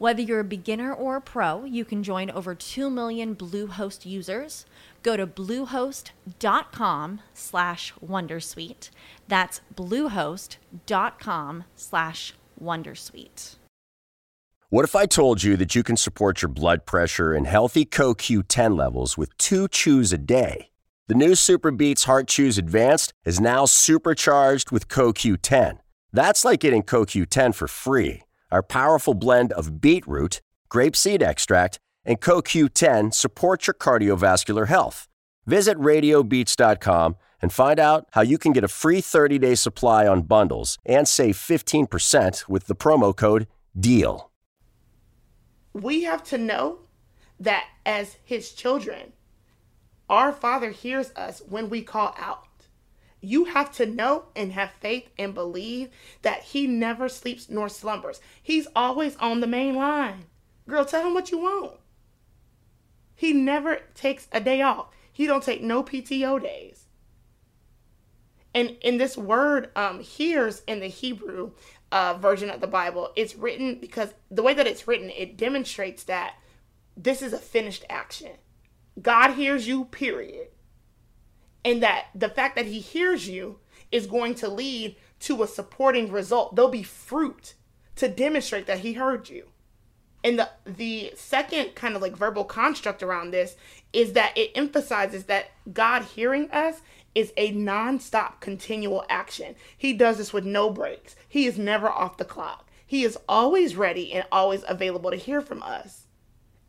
Whether 0.00 0.22
you're 0.22 0.40
a 0.40 0.44
beginner 0.44 0.94
or 0.94 1.16
a 1.16 1.20
pro, 1.20 1.64
you 1.64 1.84
can 1.84 2.02
join 2.02 2.30
over 2.30 2.54
2 2.54 2.88
million 2.88 3.36
Bluehost 3.36 4.06
users. 4.06 4.64
Go 5.02 5.14
to 5.14 5.26
bluehost.com 5.26 7.20
slash 7.34 7.92
wondersuite. 8.02 8.88
That's 9.28 9.60
bluehost.com 9.76 11.64
slash 11.74 12.34
wondersuite. 12.58 13.56
What 14.70 14.86
if 14.86 14.96
I 14.96 15.04
told 15.04 15.42
you 15.42 15.58
that 15.58 15.74
you 15.74 15.82
can 15.82 15.98
support 15.98 16.40
your 16.40 16.48
blood 16.48 16.86
pressure 16.86 17.34
and 17.34 17.46
healthy 17.46 17.84
CoQ10 17.84 18.78
levels 18.78 19.18
with 19.18 19.36
two 19.36 19.68
chews 19.68 20.14
a 20.14 20.18
day? 20.18 20.70
The 21.08 21.14
new 21.14 21.32
SuperBeets 21.32 22.06
Heart 22.06 22.26
Chews 22.26 22.56
Advanced 22.56 23.12
is 23.26 23.38
now 23.38 23.66
supercharged 23.66 24.70
with 24.70 24.88
CoQ10. 24.88 25.80
That's 26.10 26.42
like 26.42 26.60
getting 26.60 26.84
CoQ10 26.84 27.54
for 27.54 27.68
free. 27.68 28.22
Our 28.50 28.62
powerful 28.62 29.14
blend 29.14 29.52
of 29.52 29.80
beetroot, 29.80 30.40
grapeseed 30.68 31.22
extract, 31.22 31.78
and 32.04 32.20
CoQ10 32.20 33.14
supports 33.14 33.66
your 33.66 33.74
cardiovascular 33.74 34.66
health. 34.68 35.06
Visit 35.46 35.78
radiobeats.com 35.78 37.16
and 37.42 37.52
find 37.52 37.78
out 37.78 38.06
how 38.12 38.22
you 38.22 38.38
can 38.38 38.52
get 38.52 38.64
a 38.64 38.68
free 38.68 39.00
30-day 39.00 39.54
supply 39.54 40.06
on 40.06 40.22
bundles 40.22 40.78
and 40.84 41.06
save 41.08 41.36
15% 41.36 42.48
with 42.48 42.66
the 42.66 42.74
promo 42.74 43.16
code 43.16 43.46
DEAL. 43.78 44.30
We 45.72 46.02
have 46.02 46.22
to 46.24 46.38
know 46.38 46.80
that 47.38 47.68
as 47.86 48.18
his 48.24 48.52
children, 48.52 49.12
our 50.08 50.32
Father 50.32 50.70
hears 50.70 51.12
us 51.14 51.40
when 51.48 51.70
we 51.70 51.82
call 51.82 52.14
out. 52.18 52.44
You 53.20 53.44
have 53.46 53.70
to 53.72 53.86
know 53.86 54.26
and 54.34 54.52
have 54.52 54.70
faith 54.80 55.10
and 55.18 55.34
believe 55.34 55.90
that 56.22 56.42
he 56.42 56.66
never 56.66 57.08
sleeps 57.08 57.50
nor 57.50 57.68
slumbers. 57.68 58.20
He's 58.42 58.66
always 58.74 59.16
on 59.16 59.40
the 59.40 59.46
main 59.46 59.74
line. 59.74 60.24
Girl, 60.66 60.84
tell 60.84 61.06
him 61.06 61.14
what 61.14 61.30
you 61.30 61.38
want. 61.38 61.72
He 63.14 63.32
never 63.32 63.80
takes 63.94 64.28
a 64.32 64.40
day 64.40 64.62
off. 64.62 64.88
He 65.12 65.26
don't 65.26 65.42
take 65.42 65.62
no 65.62 65.82
PTO 65.82 66.42
days. 66.42 66.86
And 68.54 68.76
in 68.80 68.96
this 68.96 69.16
word, 69.16 69.70
um, 69.76 70.02
here's 70.02 70.62
in 70.66 70.80
the 70.80 70.86
Hebrew 70.86 71.52
uh, 71.92 72.14
version 72.14 72.48
of 72.48 72.60
the 72.60 72.66
Bible, 72.66 73.10
it's 73.16 73.34
written 73.34 73.78
because 73.80 74.14
the 74.30 74.42
way 74.42 74.54
that 74.54 74.66
it's 74.66 74.88
written, 74.88 75.10
it 75.10 75.36
demonstrates 75.36 76.04
that 76.04 76.36
this 76.96 77.20
is 77.20 77.32
a 77.32 77.38
finished 77.38 77.84
action. 77.90 78.32
God 79.00 79.34
hears 79.34 79.66
you, 79.68 79.84
period 79.86 80.48
and 81.64 81.82
that 81.82 82.06
the 82.14 82.28
fact 82.28 82.56
that 82.56 82.66
he 82.66 82.80
hears 82.80 83.28
you 83.28 83.58
is 83.92 84.06
going 84.06 84.34
to 84.36 84.48
lead 84.48 84.96
to 85.20 85.42
a 85.42 85.46
supporting 85.46 86.10
result. 86.10 86.56
There'll 86.56 86.70
be 86.70 86.82
fruit 86.82 87.54
to 87.96 88.08
demonstrate 88.08 88.66
that 88.66 88.80
he 88.80 88.94
heard 88.94 89.28
you. 89.28 89.48
And 90.22 90.38
the 90.38 90.50
the 90.66 91.12
second 91.16 91.74
kind 91.74 91.96
of 91.96 92.02
like 92.02 92.16
verbal 92.16 92.44
construct 92.44 93.02
around 93.02 93.30
this 93.30 93.56
is 93.92 94.12
that 94.12 94.36
it 94.36 94.52
emphasizes 94.54 95.24
that 95.24 95.50
God 95.72 96.02
hearing 96.02 96.50
us 96.50 96.82
is 97.14 97.32
a 97.36 97.50
non-stop 97.52 98.40
continual 98.40 99.04
action. 99.08 99.56
He 99.76 99.92
does 99.92 100.18
this 100.18 100.32
with 100.32 100.44
no 100.44 100.70
breaks. 100.70 101.16
He 101.28 101.46
is 101.46 101.58
never 101.58 101.88
off 101.88 102.18
the 102.18 102.24
clock. 102.24 102.68
He 102.86 103.04
is 103.04 103.18
always 103.28 103.76
ready 103.76 104.12
and 104.12 104.24
always 104.30 104.62
available 104.68 105.10
to 105.10 105.16
hear 105.16 105.40
from 105.40 105.62
us. 105.62 106.06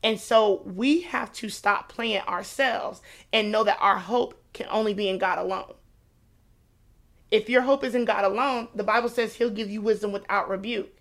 And 0.04 0.20
so 0.20 0.64
we 0.66 1.02
have 1.02 1.32
to 1.34 1.50
stop 1.50 1.90
playing 1.90 2.22
ourselves 2.22 3.02
and 3.32 3.52
know 3.52 3.64
that 3.64 3.78
our 3.80 3.98
hope 3.98 4.41
can 4.54 4.68
only 4.70 4.94
be 4.94 5.08
in 5.08 5.18
God 5.18 5.38
alone. 5.38 5.74
If 7.30 7.50
your 7.50 7.62
hope 7.62 7.84
is 7.84 7.96
in 7.96 8.06
God 8.06 8.26
alone, 8.26 8.68
the 8.76 8.84
Bible 8.84 9.10
says 9.10 9.36
He'll 9.36 9.50
give 9.50 9.70
you 9.70 9.82
wisdom 9.82 10.12
without 10.12 10.50
rebuke. 10.50 10.98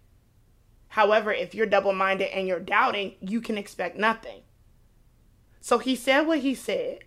However, 0.88 1.32
if 1.32 1.54
you're 1.54 1.66
double 1.66 1.92
minded 1.92 2.32
and 2.32 2.46
you're 2.46 2.60
doubting, 2.60 3.14
you 3.20 3.40
can 3.40 3.58
expect 3.58 3.96
nothing. 3.96 4.42
So 5.60 5.78
He 5.78 5.96
said 5.96 6.22
what 6.22 6.40
He 6.40 6.54
said. 6.54 7.00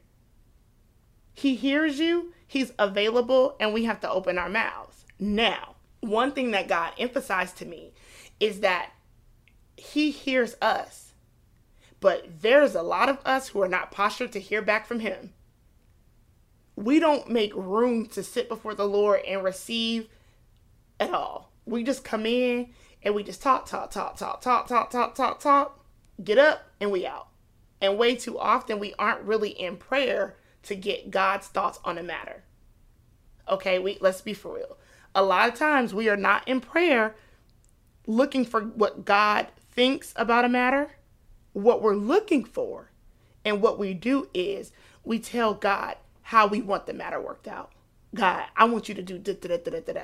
He 1.34 1.56
hears 1.56 2.00
you, 2.00 2.34
He's 2.46 2.74
available, 2.78 3.56
and 3.60 3.74
we 3.74 3.86
have 3.86 4.02
to 4.02 4.10
open 4.10 4.38
our 4.38 4.50
mouths. 4.50 5.06
Now, 5.18 5.76
one 6.02 6.34
thing 6.34 6.52
that 6.52 6.68
God 6.68 6.94
emphasized 7.00 7.58
to 7.58 7.66
me 7.66 7.94
is 8.42 8.60
that 8.60 8.92
He 9.78 10.12
hears 10.12 10.56
us, 10.62 11.14
but 12.02 12.42
there's 12.42 12.76
a 12.76 12.84
lot 12.84 13.08
of 13.08 13.20
us 13.26 13.50
who 13.50 13.62
are 13.62 13.70
not 13.70 13.92
postured 13.92 14.34
to 14.34 14.40
hear 14.40 14.62
back 14.62 14.86
from 14.86 15.00
Him 15.00 15.32
we 16.76 17.00
don't 17.00 17.30
make 17.30 17.54
room 17.56 18.08
to 18.08 18.24
sit 18.24 18.50
before 18.50 18.76
the 18.76 18.88
Lord 18.88 19.22
and 19.28 19.44
receive 19.44 20.08
at 21.00 21.14
all. 21.14 21.52
We 21.66 21.84
just 21.84 22.04
come 22.04 22.26
in 22.26 22.70
and 23.04 23.14
we 23.14 23.24
just 23.24 23.42
talk, 23.42 23.66
talk, 23.66 23.92
talk, 23.92 24.18
talk, 24.18 24.42
talk, 24.42 24.68
talk, 24.68 24.90
talk, 24.90 25.16
talk, 25.16 25.40
talk, 25.40 25.86
get 26.24 26.38
up 26.38 26.64
and 26.80 26.92
we 26.92 27.06
out. 27.06 27.28
And 27.82 27.98
way 27.98 28.16
too 28.16 28.40
often 28.40 28.80
we 28.80 28.94
aren't 28.98 29.22
really 29.24 29.50
in 29.50 29.78
prayer 29.78 30.38
to 30.64 30.76
get 30.76 31.12
God's 31.12 31.48
thoughts 31.48 31.80
on 31.84 31.98
a 31.98 32.04
matter. 32.04 32.44
Okay, 33.48 33.78
we 33.78 33.98
let's 34.00 34.22
be 34.22 34.34
for 34.34 34.56
real. 34.56 34.78
A 35.14 35.24
lot 35.24 35.50
of 35.50 35.56
times 35.56 35.94
we 35.94 36.10
are 36.10 36.18
not 36.18 36.48
in 36.48 36.62
prayer 36.62 37.16
looking 38.08 38.46
for 38.46 38.62
what 38.62 39.06
God 39.06 39.48
thinks 39.72 40.14
about 40.16 40.46
a 40.46 40.50
matter. 40.50 40.92
What 41.52 41.82
we're 41.82 41.96
looking 41.96 42.46
for 42.46 42.92
and 43.46 43.62
what 43.62 43.78
we 43.78 43.94
do 43.94 44.30
is 44.34 44.72
we 45.04 45.20
tell 45.20 45.54
God, 45.54 45.98
how 46.24 46.48
we 46.48 46.62
want 46.62 46.86
the 46.86 46.94
matter 46.94 47.20
worked 47.20 47.48
out. 47.48 47.72
God, 48.16 48.46
I 48.56 48.66
want 48.66 48.90
you 48.90 48.96
to 48.96 49.02
do 49.02 49.18
da 49.18 49.34
da 49.34 49.58
da 49.58 49.70
da 49.70 49.80
da 49.80 49.94
da. 49.94 50.02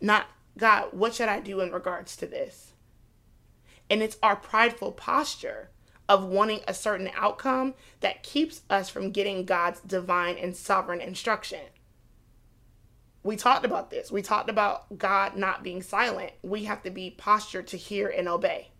Not 0.00 0.26
God, 0.58 0.88
what 0.92 1.14
should 1.14 1.28
I 1.28 1.40
do 1.40 1.60
in 1.60 1.70
regards 1.70 2.16
to 2.16 2.26
this? 2.26 2.72
And 3.90 4.02
it's 4.02 4.18
our 4.22 4.36
prideful 4.36 4.92
posture 4.92 5.70
of 6.08 6.24
wanting 6.24 6.60
a 6.66 6.74
certain 6.74 7.10
outcome 7.16 7.74
that 8.00 8.22
keeps 8.22 8.62
us 8.70 8.88
from 8.88 9.10
getting 9.10 9.44
God's 9.44 9.80
divine 9.80 10.36
and 10.36 10.56
sovereign 10.56 11.00
instruction. 11.00 11.60
We 13.22 13.36
talked 13.36 13.64
about 13.64 13.90
this. 13.90 14.12
We 14.12 14.22
talked 14.22 14.48
about 14.48 14.98
God 14.98 15.36
not 15.36 15.64
being 15.64 15.82
silent. 15.82 16.32
We 16.42 16.64
have 16.64 16.82
to 16.84 16.90
be 16.90 17.10
postured 17.10 17.66
to 17.68 17.76
hear 17.76 18.08
and 18.08 18.28
obey. 18.28 18.70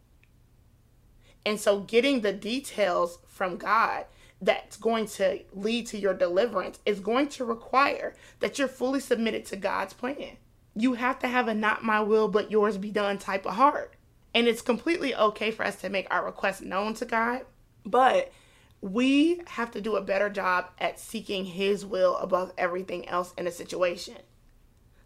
And 1.44 1.60
so, 1.60 1.80
getting 1.80 2.20
the 2.20 2.32
details 2.32 3.18
from 3.26 3.56
God 3.56 4.06
that's 4.40 4.76
going 4.76 5.06
to 5.06 5.40
lead 5.52 5.86
to 5.86 5.98
your 5.98 6.14
deliverance 6.14 6.78
is 6.84 7.00
going 7.00 7.28
to 7.28 7.44
require 7.44 8.14
that 8.40 8.58
you're 8.58 8.68
fully 8.68 9.00
submitted 9.00 9.46
to 9.46 9.56
God's 9.56 9.94
plan. 9.94 10.36
You 10.74 10.94
have 10.94 11.18
to 11.20 11.28
have 11.28 11.48
a 11.48 11.54
not 11.54 11.84
my 11.84 12.00
will 12.00 12.28
but 12.28 12.50
yours 12.50 12.76
be 12.76 12.90
done 12.90 13.18
type 13.18 13.46
of 13.46 13.54
heart. 13.54 13.94
And 14.34 14.46
it's 14.46 14.60
completely 14.60 15.14
okay 15.14 15.50
for 15.50 15.64
us 15.64 15.76
to 15.76 15.88
make 15.88 16.06
our 16.10 16.24
requests 16.24 16.60
known 16.60 16.92
to 16.94 17.06
God, 17.06 17.46
but 17.86 18.30
we 18.82 19.40
have 19.46 19.70
to 19.70 19.80
do 19.80 19.96
a 19.96 20.02
better 20.02 20.28
job 20.28 20.66
at 20.78 21.00
seeking 21.00 21.46
His 21.46 21.86
will 21.86 22.16
above 22.18 22.52
everything 22.58 23.08
else 23.08 23.32
in 23.38 23.46
a 23.46 23.50
situation. 23.50 24.16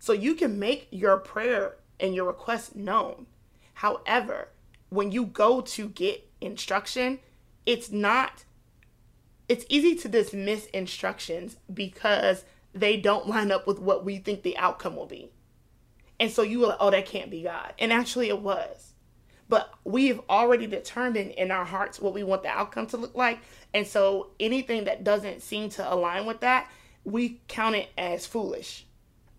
So 0.00 0.12
you 0.12 0.34
can 0.34 0.58
make 0.58 0.88
your 0.90 1.16
prayer 1.18 1.76
and 2.00 2.14
your 2.14 2.26
request 2.26 2.74
known. 2.74 3.26
However, 3.74 4.48
when 4.88 5.12
you 5.12 5.26
go 5.26 5.60
to 5.60 5.88
get 5.88 6.28
instruction, 6.40 7.20
it's 7.64 7.92
not 7.92 8.44
it's 9.50 9.66
easy 9.68 9.96
to 9.96 10.08
dismiss 10.08 10.66
instructions 10.66 11.56
because 11.74 12.44
they 12.72 12.96
don't 12.96 13.26
line 13.26 13.50
up 13.50 13.66
with 13.66 13.80
what 13.80 14.04
we 14.04 14.18
think 14.18 14.44
the 14.44 14.56
outcome 14.56 14.94
will 14.94 15.06
be. 15.06 15.32
And 16.20 16.30
so 16.30 16.42
you 16.42 16.60
were 16.60 16.68
like, 16.68 16.76
oh, 16.78 16.92
that 16.92 17.06
can't 17.06 17.32
be 17.32 17.42
God. 17.42 17.74
And 17.76 17.92
actually, 17.92 18.28
it 18.28 18.40
was. 18.40 18.92
But 19.48 19.74
we've 19.82 20.20
already 20.30 20.68
determined 20.68 21.32
in 21.32 21.50
our 21.50 21.64
hearts 21.64 21.98
what 21.98 22.14
we 22.14 22.22
want 22.22 22.44
the 22.44 22.48
outcome 22.48 22.86
to 22.88 22.96
look 22.96 23.16
like. 23.16 23.40
And 23.74 23.84
so 23.88 24.28
anything 24.38 24.84
that 24.84 25.02
doesn't 25.02 25.42
seem 25.42 25.68
to 25.70 25.92
align 25.92 26.26
with 26.26 26.38
that, 26.42 26.70
we 27.02 27.40
count 27.48 27.74
it 27.74 27.88
as 27.98 28.26
foolish. 28.26 28.86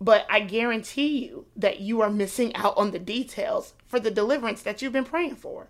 But 0.02 0.26
I 0.30 0.42
guarantee 0.42 1.26
you 1.26 1.46
that 1.56 1.80
you 1.80 2.02
are 2.02 2.10
missing 2.10 2.54
out 2.58 2.76
on 2.76 2.92
the 2.92 3.00
details 3.00 3.76
for 3.88 4.02
the 4.02 4.12
deliverance 4.12 4.62
that 4.64 4.82
you've 4.82 4.92
been 4.92 5.06
praying 5.06 5.38
for. 5.38 5.70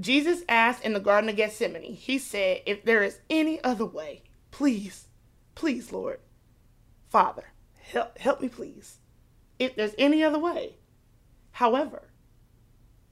Jesus 0.00 0.42
asked 0.48 0.84
in 0.84 0.92
the 0.92 1.00
Garden 1.00 1.28
of 1.28 1.36
Gethsemane, 1.36 1.94
He 1.94 2.18
said, 2.18 2.62
If 2.66 2.84
there 2.84 3.02
is 3.02 3.20
any 3.28 3.62
other 3.64 3.84
way, 3.84 4.22
please, 4.50 5.08
please, 5.54 5.92
Lord, 5.92 6.20
Father, 7.08 7.52
help, 7.80 8.18
help 8.18 8.40
me, 8.40 8.48
please. 8.48 8.98
If 9.58 9.74
there's 9.74 9.94
any 9.98 10.22
other 10.22 10.38
way. 10.38 10.76
However, 11.52 12.10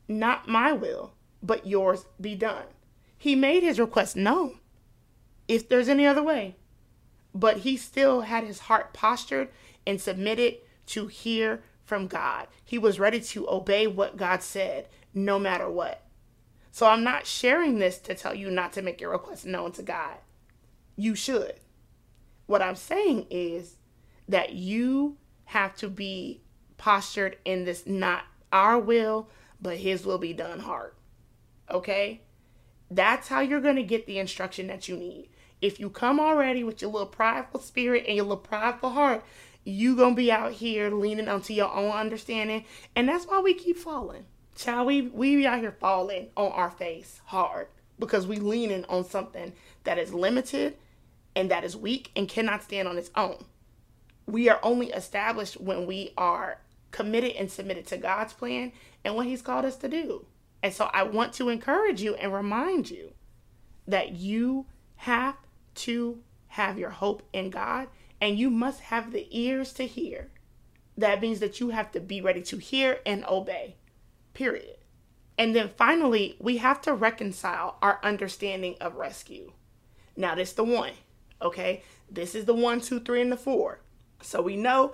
not 0.06 0.46
my 0.46 0.72
will, 0.72 1.14
but 1.42 1.66
yours 1.66 2.06
be 2.20 2.36
done. 2.36 2.66
He 3.18 3.34
made 3.34 3.62
his 3.62 3.80
request 3.80 4.14
known. 4.14 4.60
If 5.48 5.68
there's 5.68 5.88
any 5.88 6.06
other 6.06 6.22
way, 6.22 6.56
but 7.34 7.58
he 7.58 7.76
still 7.76 8.22
had 8.22 8.44
his 8.44 8.60
heart 8.60 8.92
postured 8.92 9.48
and 9.86 10.00
submitted 10.00 10.58
to 10.86 11.06
hear 11.08 11.62
from 11.84 12.06
God. 12.06 12.46
He 12.64 12.78
was 12.78 13.00
ready 13.00 13.20
to 13.20 13.48
obey 13.48 13.86
what 13.86 14.16
God 14.16 14.42
said, 14.42 14.88
no 15.14 15.38
matter 15.38 15.68
what. 15.68 16.05
So 16.76 16.86
I'm 16.86 17.02
not 17.02 17.26
sharing 17.26 17.78
this 17.78 17.96
to 18.00 18.14
tell 18.14 18.34
you 18.34 18.50
not 18.50 18.74
to 18.74 18.82
make 18.82 19.00
your 19.00 19.12
request 19.12 19.46
known 19.46 19.72
to 19.72 19.82
God. 19.82 20.18
You 20.94 21.14
should. 21.14 21.54
What 22.44 22.60
I'm 22.60 22.76
saying 22.76 23.28
is 23.30 23.76
that 24.28 24.52
you 24.52 25.16
have 25.46 25.74
to 25.76 25.88
be 25.88 26.42
postured 26.76 27.38
in 27.46 27.64
this 27.64 27.86
not 27.86 28.24
our 28.52 28.78
will, 28.78 29.30
but 29.58 29.78
his 29.78 30.04
will 30.04 30.18
be 30.18 30.34
done 30.34 30.60
heart. 30.60 30.98
Okay? 31.70 32.20
That's 32.90 33.28
how 33.28 33.40
you're 33.40 33.62
going 33.62 33.76
to 33.76 33.82
get 33.82 34.04
the 34.04 34.18
instruction 34.18 34.66
that 34.66 34.86
you 34.86 34.98
need. 34.98 35.30
If 35.62 35.80
you 35.80 35.88
come 35.88 36.20
already 36.20 36.62
with 36.62 36.82
your 36.82 36.90
little 36.90 37.06
prideful 37.06 37.60
spirit 37.60 38.04
and 38.06 38.16
your 38.16 38.26
little 38.26 38.36
prideful 38.36 38.90
heart, 38.90 39.24
you 39.64 39.96
gonna 39.96 40.14
be 40.14 40.30
out 40.30 40.52
here 40.52 40.90
leaning 40.90 41.26
onto 41.26 41.54
your 41.54 41.72
own 41.74 41.90
understanding, 41.90 42.66
and 42.94 43.08
that's 43.08 43.26
why 43.26 43.40
we 43.40 43.54
keep 43.54 43.78
falling. 43.78 44.26
Child, 44.56 44.86
we 44.86 45.02
we 45.02 45.36
be 45.36 45.46
out 45.46 45.60
here 45.60 45.76
falling 45.78 46.28
on 46.36 46.50
our 46.52 46.70
face 46.70 47.20
hard 47.26 47.68
because 47.98 48.26
we 48.26 48.36
leaning 48.36 48.84
on 48.86 49.04
something 49.04 49.52
that 49.84 49.98
is 49.98 50.14
limited 50.14 50.76
and 51.34 51.50
that 51.50 51.62
is 51.62 51.76
weak 51.76 52.10
and 52.16 52.28
cannot 52.28 52.62
stand 52.62 52.88
on 52.88 52.96
its 52.96 53.10
own. 53.14 53.44
We 54.26 54.48
are 54.48 54.58
only 54.62 54.88
established 54.88 55.60
when 55.60 55.86
we 55.86 56.12
are 56.16 56.58
committed 56.90 57.32
and 57.32 57.50
submitted 57.50 57.86
to 57.88 57.98
God's 57.98 58.32
plan 58.32 58.72
and 59.04 59.14
what 59.14 59.26
He's 59.26 59.42
called 59.42 59.66
us 59.66 59.76
to 59.76 59.88
do. 59.88 60.24
And 60.62 60.72
so 60.72 60.90
I 60.92 61.02
want 61.02 61.34
to 61.34 61.50
encourage 61.50 62.00
you 62.00 62.14
and 62.14 62.32
remind 62.32 62.90
you 62.90 63.12
that 63.86 64.12
you 64.12 64.66
have 64.96 65.36
to 65.74 66.20
have 66.48 66.78
your 66.78 66.90
hope 66.90 67.22
in 67.32 67.50
God 67.50 67.88
and 68.20 68.38
you 68.38 68.48
must 68.48 68.80
have 68.80 69.12
the 69.12 69.28
ears 69.30 69.74
to 69.74 69.86
hear. 69.86 70.30
That 70.96 71.20
means 71.20 71.40
that 71.40 71.60
you 71.60 71.68
have 71.68 71.92
to 71.92 72.00
be 72.00 72.22
ready 72.22 72.40
to 72.42 72.56
hear 72.56 73.00
and 73.04 73.24
obey, 73.26 73.76
period. 74.36 74.76
And 75.38 75.54
then 75.54 75.70
finally, 75.76 76.36
we 76.38 76.58
have 76.58 76.80
to 76.82 76.94
reconcile 76.94 77.78
our 77.82 77.98
understanding 78.02 78.76
of 78.80 78.94
rescue. 78.96 79.52
Now, 80.16 80.34
this 80.34 80.52
the 80.52 80.64
one, 80.64 80.92
okay? 81.42 81.82
This 82.10 82.34
is 82.34 82.44
the 82.44 82.54
one, 82.54 82.80
two, 82.80 83.00
three, 83.00 83.20
and 83.20 83.32
the 83.32 83.36
four. 83.36 83.80
So 84.22 84.40
we 84.40 84.56
know 84.56 84.92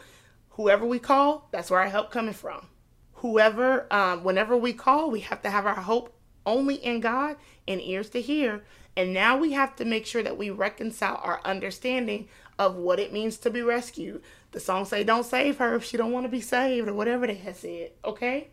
whoever 0.51 0.87
we 0.87 0.99
call, 0.99 1.49
that's 1.53 1.71
where 1.71 1.81
our 1.81 1.89
help 1.89 2.11
coming 2.11 2.33
from. 2.33 2.67
Whoever, 3.15 3.93
um, 3.93 4.25
whenever 4.25 4.57
we 4.57 4.73
call, 4.73 5.11
we 5.11 5.21
have 5.21 5.43
to 5.43 5.51
have 5.51 5.67
our 5.67 5.75
hope 5.75 6.15
only 6.45 6.77
in 6.77 7.01
God 7.01 7.37
and 7.69 7.81
ears 7.81 8.11
to 8.11 8.21
hear. 8.21 8.65
And 8.97 9.13
now 9.13 9.37
we 9.37 9.53
have 9.53 9.77
to 9.77 9.85
make 9.85 10.07
sure 10.07 10.23
that 10.23 10.37
we 10.37 10.51
reconcile 10.51 11.21
our 11.23 11.41
understanding 11.45 12.29
of 12.59 12.75
what 12.77 12.99
it 12.99 13.13
means 13.13 13.39
to 13.39 13.51
be 13.51 13.63
rescued. 13.63 14.23
The 14.51 14.61
song 14.61 14.85
say, 14.85 15.05
"Don't 15.05 15.25
save 15.25 15.59
her 15.59 15.75
if 15.75 15.85
she 15.85 15.97
don't 15.97 16.13
want 16.13 16.25
to 16.25 16.31
be 16.31 16.41
saved," 16.41 16.89
or 16.89 16.95
whatever 16.95 17.27
they 17.27 17.35
have 17.35 17.57
said. 17.57 17.93
Okay, 18.05 18.49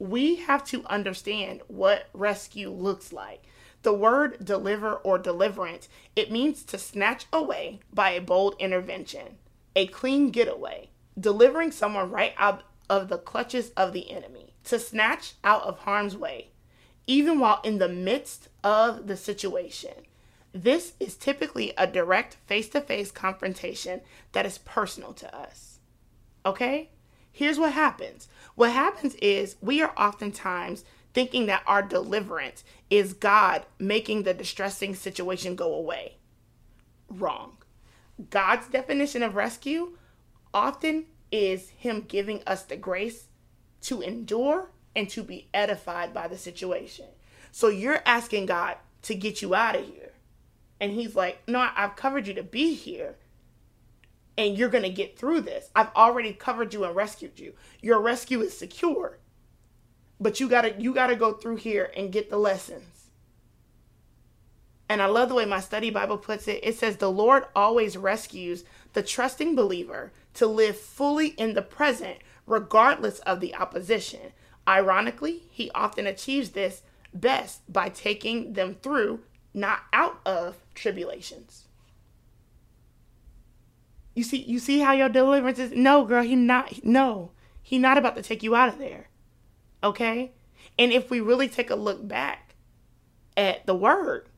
we 0.00 0.36
have 0.36 0.64
to 0.64 0.84
understand 0.86 1.60
what 1.68 2.08
rescue 2.14 2.70
looks 2.70 3.12
like. 3.12 3.44
The 3.82 3.92
word 3.92 4.44
deliver 4.44 4.94
or 4.94 5.18
deliverance, 5.18 5.88
it 6.16 6.32
means 6.32 6.64
to 6.64 6.78
snatch 6.78 7.26
away 7.32 7.80
by 7.92 8.10
a 8.10 8.20
bold 8.20 8.56
intervention, 8.58 9.36
a 9.76 9.86
clean 9.86 10.30
getaway, 10.30 10.88
delivering 11.18 11.70
someone 11.70 12.10
right 12.10 12.32
out 12.38 12.62
of 12.88 13.08
the 13.08 13.18
clutches 13.18 13.70
of 13.76 13.92
the 13.92 14.10
enemy, 14.10 14.54
to 14.64 14.78
snatch 14.78 15.34
out 15.44 15.62
of 15.62 15.80
harm's 15.80 16.16
way, 16.16 16.48
even 17.06 17.38
while 17.38 17.60
in 17.62 17.78
the 17.78 17.88
midst 17.88 18.48
of 18.64 19.06
the 19.06 19.16
situation. 19.16 20.06
This 20.52 20.94
is 20.98 21.14
typically 21.14 21.72
a 21.76 21.86
direct 21.86 22.36
face 22.46 22.70
to 22.70 22.80
face 22.80 23.12
confrontation 23.12 24.00
that 24.32 24.46
is 24.46 24.58
personal 24.58 25.12
to 25.14 25.36
us. 25.36 25.78
Okay? 26.44 26.88
Here's 27.40 27.58
what 27.58 27.72
happens 27.72 28.28
what 28.54 28.70
happens 28.70 29.14
is 29.14 29.56
we 29.62 29.80
are 29.80 29.94
oftentimes 29.96 30.84
thinking 31.14 31.46
that 31.46 31.62
our 31.66 31.80
deliverance 31.80 32.64
is 32.90 33.14
God 33.14 33.64
making 33.78 34.24
the 34.24 34.34
distressing 34.34 34.94
situation 34.94 35.54
go 35.54 35.72
away. 35.72 36.18
Wrong. 37.08 37.56
God's 38.28 38.68
definition 38.68 39.22
of 39.22 39.36
rescue 39.36 39.96
often 40.52 41.06
is 41.32 41.70
Him 41.70 42.04
giving 42.06 42.42
us 42.46 42.64
the 42.64 42.76
grace 42.76 43.28
to 43.84 44.02
endure 44.02 44.68
and 44.94 45.08
to 45.08 45.22
be 45.22 45.48
edified 45.54 46.12
by 46.12 46.28
the 46.28 46.36
situation. 46.36 47.06
So 47.52 47.68
you're 47.68 48.02
asking 48.04 48.44
God 48.44 48.76
to 49.04 49.14
get 49.14 49.40
you 49.40 49.54
out 49.54 49.76
of 49.76 49.86
here. 49.86 50.12
And 50.78 50.92
He's 50.92 51.16
like, 51.16 51.40
No, 51.48 51.70
I've 51.74 51.96
covered 51.96 52.26
you 52.26 52.34
to 52.34 52.42
be 52.42 52.74
here. 52.74 53.16
And 54.40 54.56
you're 54.56 54.70
going 54.70 54.84
to 54.84 54.88
get 54.88 55.18
through 55.18 55.42
this. 55.42 55.68
I've 55.76 55.94
already 55.94 56.32
covered 56.32 56.72
you 56.72 56.84
and 56.84 56.96
rescued 56.96 57.38
you. 57.38 57.52
Your 57.82 58.00
rescue 58.00 58.40
is 58.40 58.56
secure. 58.56 59.18
But 60.18 60.40
you 60.40 60.48
got 60.48 60.62
to 60.62 60.80
you 60.80 60.94
got 60.94 61.08
to 61.08 61.14
go 61.14 61.34
through 61.34 61.56
here 61.56 61.92
and 61.94 62.10
get 62.10 62.30
the 62.30 62.38
lessons. 62.38 63.10
And 64.88 65.02
I 65.02 65.06
love 65.06 65.28
the 65.28 65.34
way 65.34 65.44
my 65.44 65.60
study 65.60 65.90
Bible 65.90 66.16
puts 66.16 66.48
it. 66.48 66.60
It 66.62 66.78
says, 66.78 66.96
The 66.96 67.10
Lord 67.10 67.44
always 67.54 67.98
rescues 67.98 68.64
the 68.94 69.02
trusting 69.02 69.54
believer 69.54 70.10
to 70.34 70.46
live 70.46 70.78
fully 70.78 71.28
in 71.28 71.52
the 71.52 71.60
present, 71.60 72.16
regardless 72.46 73.18
of 73.20 73.40
the 73.40 73.54
opposition. 73.54 74.32
Ironically, 74.66 75.42
he 75.50 75.70
often 75.74 76.06
achieves 76.06 76.52
this 76.52 76.82
best 77.12 77.70
by 77.70 77.90
taking 77.90 78.54
them 78.54 78.76
through, 78.82 79.20
not 79.52 79.80
out 79.92 80.18
of 80.24 80.56
tribulations. 80.74 81.66
You 84.20 84.24
see, 84.24 84.42
you 84.42 84.58
see 84.58 84.80
how 84.80 84.92
your 84.92 85.08
deliverance 85.08 85.58
is. 85.58 85.72
No, 85.72 86.04
girl, 86.04 86.22
he 86.22 86.36
not. 86.36 86.84
No, 86.84 87.30
he 87.62 87.78
not 87.78 87.96
about 87.96 88.16
to 88.16 88.22
take 88.22 88.42
you 88.42 88.54
out 88.54 88.68
of 88.68 88.76
there. 88.76 89.08
Okay, 89.82 90.32
and 90.78 90.92
if 90.92 91.08
we 91.08 91.20
really 91.20 91.48
take 91.48 91.70
a 91.70 91.74
look 91.74 92.06
back 92.06 92.54
at 93.34 93.64
the 93.64 93.74
word, 93.74 94.28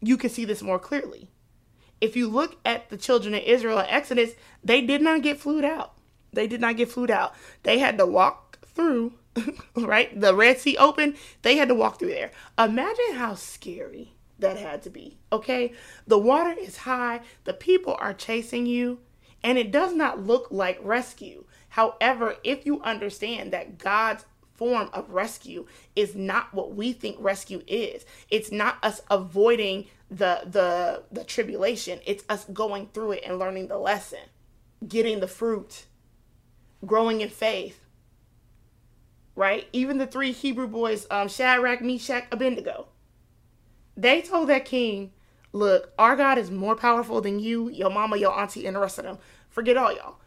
you 0.00 0.16
can 0.16 0.30
see 0.30 0.44
this 0.44 0.62
more 0.62 0.78
clearly. 0.78 1.28
If 2.00 2.14
you 2.14 2.28
look 2.28 2.60
at 2.64 2.88
the 2.88 2.96
children 2.96 3.34
of 3.34 3.42
Israel 3.42 3.80
in 3.80 3.86
Exodus, 3.86 4.34
they 4.62 4.80
did 4.80 5.02
not 5.02 5.22
get 5.22 5.40
flued 5.40 5.64
out. 5.64 5.94
They 6.32 6.46
did 6.46 6.60
not 6.60 6.76
get 6.76 6.92
flued 6.92 7.10
out. 7.10 7.34
They 7.64 7.80
had 7.80 7.98
to 7.98 8.06
walk 8.06 8.60
through, 8.64 9.14
right? 9.74 10.20
The 10.20 10.36
Red 10.36 10.60
Sea 10.60 10.76
open. 10.76 11.16
They 11.42 11.56
had 11.56 11.66
to 11.66 11.74
walk 11.74 11.98
through 11.98 12.10
there. 12.10 12.30
Imagine 12.56 13.14
how 13.14 13.34
scary 13.34 14.12
that 14.38 14.56
had 14.56 14.84
to 14.84 14.90
be. 14.90 15.18
Okay, 15.32 15.72
the 16.06 16.16
water 16.16 16.54
is 16.56 16.76
high. 16.76 17.22
The 17.42 17.54
people 17.54 17.96
are 17.98 18.14
chasing 18.14 18.66
you 18.66 19.00
and 19.46 19.56
it 19.58 19.70
does 19.70 19.94
not 19.94 20.26
look 20.26 20.48
like 20.50 20.76
rescue. 20.82 21.44
However, 21.68 22.34
if 22.42 22.66
you 22.66 22.82
understand 22.82 23.52
that 23.52 23.78
God's 23.78 24.24
form 24.54 24.90
of 24.92 25.08
rescue 25.10 25.66
is 25.94 26.16
not 26.16 26.52
what 26.52 26.74
we 26.74 26.92
think 26.92 27.16
rescue 27.20 27.62
is, 27.68 28.04
it's 28.28 28.50
not 28.50 28.82
us 28.82 29.02
avoiding 29.08 29.86
the 30.10 30.40
the 30.46 31.04
the 31.12 31.22
tribulation. 31.22 32.00
It's 32.04 32.24
us 32.28 32.44
going 32.46 32.88
through 32.92 33.12
it 33.12 33.22
and 33.24 33.38
learning 33.38 33.68
the 33.68 33.78
lesson, 33.78 34.18
getting 34.86 35.20
the 35.20 35.28
fruit, 35.28 35.86
growing 36.84 37.20
in 37.20 37.28
faith. 37.28 37.78
Right? 39.36 39.68
Even 39.72 39.98
the 39.98 40.08
three 40.08 40.32
Hebrew 40.32 40.66
boys, 40.66 41.06
um, 41.08 41.28
Shadrach, 41.28 41.82
Meshach, 41.82 42.24
Abednego, 42.32 42.88
they 43.96 44.22
told 44.22 44.48
that 44.48 44.64
king, 44.64 45.12
look, 45.56 45.92
our 45.98 46.16
God 46.16 46.38
is 46.38 46.50
more 46.50 46.76
powerful 46.76 47.20
than 47.20 47.40
you, 47.40 47.68
your 47.70 47.90
mama, 47.90 48.16
your 48.16 48.38
auntie, 48.38 48.66
and 48.66 48.76
the 48.76 48.80
rest 48.80 48.98
of 48.98 49.04
them. 49.04 49.18
Forget 49.48 49.76
all 49.76 49.92
y'all. 49.94 50.20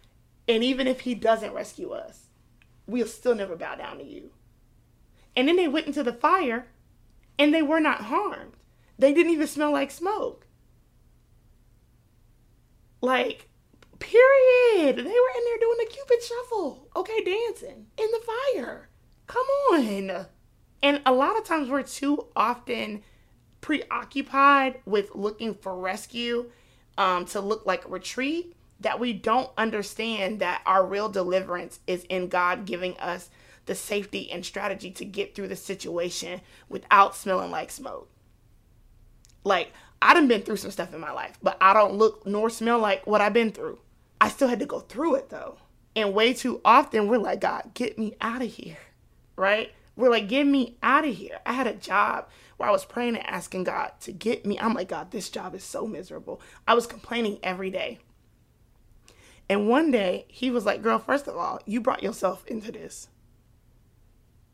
And 0.47 0.63
even 0.63 0.87
if 0.87 1.01
he 1.01 1.13
doesn't 1.13 1.53
rescue 1.53 1.91
us, 1.91 2.29
we'll 2.87 3.07
still 3.07 3.35
never 3.35 3.55
bow 3.55 3.75
down 3.75 3.99
to 3.99 4.03
you. 4.03 4.31
And 5.35 5.47
then 5.47 5.55
they 5.55 5.67
went 5.67 5.87
into 5.87 6.03
the 6.03 6.13
fire 6.13 6.67
and 7.37 7.53
they 7.53 7.61
were 7.61 7.79
not 7.79 8.01
harmed. 8.01 8.53
They 8.97 9.13
didn't 9.13 9.31
even 9.31 9.47
smell 9.47 9.71
like 9.71 9.91
smoke. 9.91 10.47
Like, 13.01 13.47
period. 13.99 14.97
They 14.97 15.03
were 15.03 15.05
in 15.05 15.45
there 15.45 15.59
doing 15.59 15.77
the 15.79 15.89
Cupid 15.89 16.23
shuffle. 16.23 16.89
Okay, 16.95 17.23
dancing 17.23 17.85
in 17.97 18.07
the 18.11 18.21
fire. 18.55 18.89
Come 19.27 19.45
on. 19.71 20.25
And 20.81 21.01
a 21.05 21.13
lot 21.13 21.37
of 21.37 21.45
times 21.45 21.69
we're 21.69 21.83
too 21.83 22.27
often 22.35 23.03
preoccupied 23.61 24.79
with 24.85 25.13
looking 25.15 25.53
for 25.53 25.75
rescue 25.75 26.49
um, 26.97 27.25
to 27.25 27.39
look 27.41 27.65
like 27.65 27.89
retreat 27.89 28.55
that 28.79 28.99
we 28.99 29.13
don't 29.13 29.49
understand 29.57 30.39
that 30.39 30.61
our 30.65 30.85
real 30.85 31.09
deliverance 31.09 31.79
is 31.87 32.03
in 32.05 32.29
God 32.29 32.65
giving 32.65 32.97
us 32.97 33.29
the 33.65 33.75
safety 33.75 34.31
and 34.31 34.45
strategy 34.45 34.89
to 34.91 35.05
get 35.05 35.35
through 35.35 35.47
the 35.47 35.55
situation 35.55 36.41
without 36.69 37.15
smelling 37.15 37.51
like 37.51 37.71
smoke. 37.71 38.09
Like, 39.43 39.73
I 40.01 40.13
done 40.13 40.27
been 40.27 40.41
through 40.41 40.57
some 40.57 40.71
stuff 40.71 40.93
in 40.93 40.99
my 40.99 41.11
life, 41.11 41.37
but 41.43 41.57
I 41.59 41.73
don't 41.73 41.95
look 41.95 42.25
nor 42.25 42.49
smell 42.49 42.79
like 42.79 43.05
what 43.05 43.21
I've 43.21 43.33
been 43.33 43.51
through. 43.51 43.79
I 44.21 44.29
still 44.29 44.47
had 44.47 44.59
to 44.59 44.65
go 44.65 44.79
through 44.79 45.15
it 45.15 45.29
though. 45.29 45.57
And 45.95 46.13
way 46.13 46.33
too 46.33 46.61
often 46.63 47.07
we're 47.07 47.17
like, 47.17 47.41
God, 47.41 47.71
get 47.73 47.97
me 47.97 48.15
out 48.21 48.41
of 48.41 48.53
here. 48.53 48.77
Right? 49.35 49.71
We're 49.95 50.09
like, 50.09 50.29
get 50.29 50.45
me 50.45 50.77
out 50.81 51.05
of 51.05 51.15
here. 51.15 51.39
I 51.45 51.53
had 51.53 51.67
a 51.67 51.73
job 51.73 52.29
where 52.59 52.67
I 52.67 52.73
was 52.73 52.85
praying 52.85 53.15
and 53.15 53.25
asking 53.25 53.63
God 53.63 53.93
to 54.01 54.11
get 54.11 54.45
me. 54.45 54.59
I'm 54.59 54.73
like, 54.73 54.89
God, 54.89 55.11
this 55.11 55.29
job 55.29 55.55
is 55.55 55.63
so 55.63 55.87
miserable. 55.87 56.41
I 56.67 56.73
was 56.73 56.85
complaining 56.85 57.39
every 57.41 57.69
day. 57.69 57.99
And 59.47 59.67
one 59.67 59.91
day 59.91 60.25
he 60.27 60.51
was 60.51 60.65
like, 60.65 60.83
Girl, 60.83 60.99
first 60.99 61.27
of 61.27 61.37
all, 61.37 61.61
you 61.65 61.79
brought 61.79 62.03
yourself 62.03 62.45
into 62.45 62.71
this. 62.71 63.07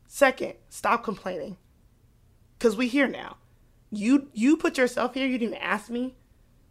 Second, 0.06 0.54
stop 0.70 1.02
complaining. 1.02 1.56
Cause 2.60 2.76
we 2.76 2.88
here 2.88 3.08
now. 3.08 3.36
You 3.90 4.28
you 4.32 4.56
put 4.56 4.78
yourself 4.78 5.14
here, 5.14 5.26
you 5.26 5.36
didn't 5.36 5.56
ask 5.56 5.90
me. 5.90 6.14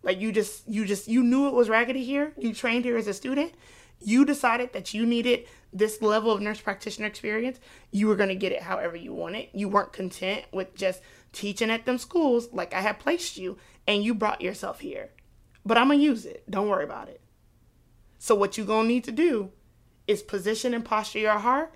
Like 0.02 0.20
you 0.20 0.32
just 0.32 0.68
you 0.68 0.86
just 0.86 1.08
you 1.08 1.22
knew 1.22 1.48
it 1.48 1.54
was 1.54 1.70
raggedy 1.70 2.04
here. 2.04 2.34
You 2.38 2.54
trained 2.54 2.86
here 2.86 2.98
as 2.98 3.08
a 3.08 3.14
student. 3.14 3.52
You 4.00 4.26
decided 4.26 4.74
that 4.74 4.94
you 4.94 5.06
needed 5.06 5.48
this 5.72 6.02
level 6.02 6.32
of 6.32 6.42
nurse 6.42 6.62
practitioner 6.62 7.08
experience. 7.08 7.60
You 7.92 8.08
were 8.08 8.16
gonna 8.16 8.36
get 8.36 8.52
it 8.52 8.62
however 8.62 8.96
you 8.96 9.14
want 9.14 9.36
it. 9.36 9.50
You 9.54 9.68
weren't 9.68 9.94
content 9.94 10.46
with 10.52 10.74
just 10.76 11.02
teaching 11.36 11.70
at 11.70 11.86
them 11.86 11.98
schools 11.98 12.50
like 12.52 12.74
I 12.74 12.82
had 12.82 13.00
placed 13.00 13.38
you, 13.38 13.58
and 13.86 14.04
you 14.04 14.16
brought 14.16 14.42
yourself 14.42 14.80
here. 14.80 15.12
But 15.66 15.78
I'm 15.78 15.90
gonna 15.90 16.00
use 16.00 16.26
it. 16.26 16.50
Don't 16.50 16.70
worry 16.70 16.84
about 16.84 17.10
it. 17.10 17.22
So 18.18 18.34
what 18.34 18.58
you're 18.58 18.66
gonna 18.66 18.88
need 18.88 19.04
to 19.04 19.12
do 19.12 19.52
is 20.08 20.24
position 20.24 20.74
and 20.74 20.86
posture 20.86 21.20
your 21.20 21.38
heart 21.38 21.74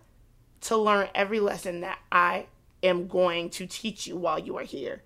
to 0.62 0.78
learn 0.78 1.10
every 1.14 1.40
lesson 1.40 1.82
that 1.82 2.00
I 2.12 2.48
am 2.84 3.08
going 3.08 3.50
to 3.52 3.66
teach 3.66 4.08
you 4.08 4.16
while 4.16 4.40
you 4.40 4.58
are 4.58 4.64
here. 4.64 5.04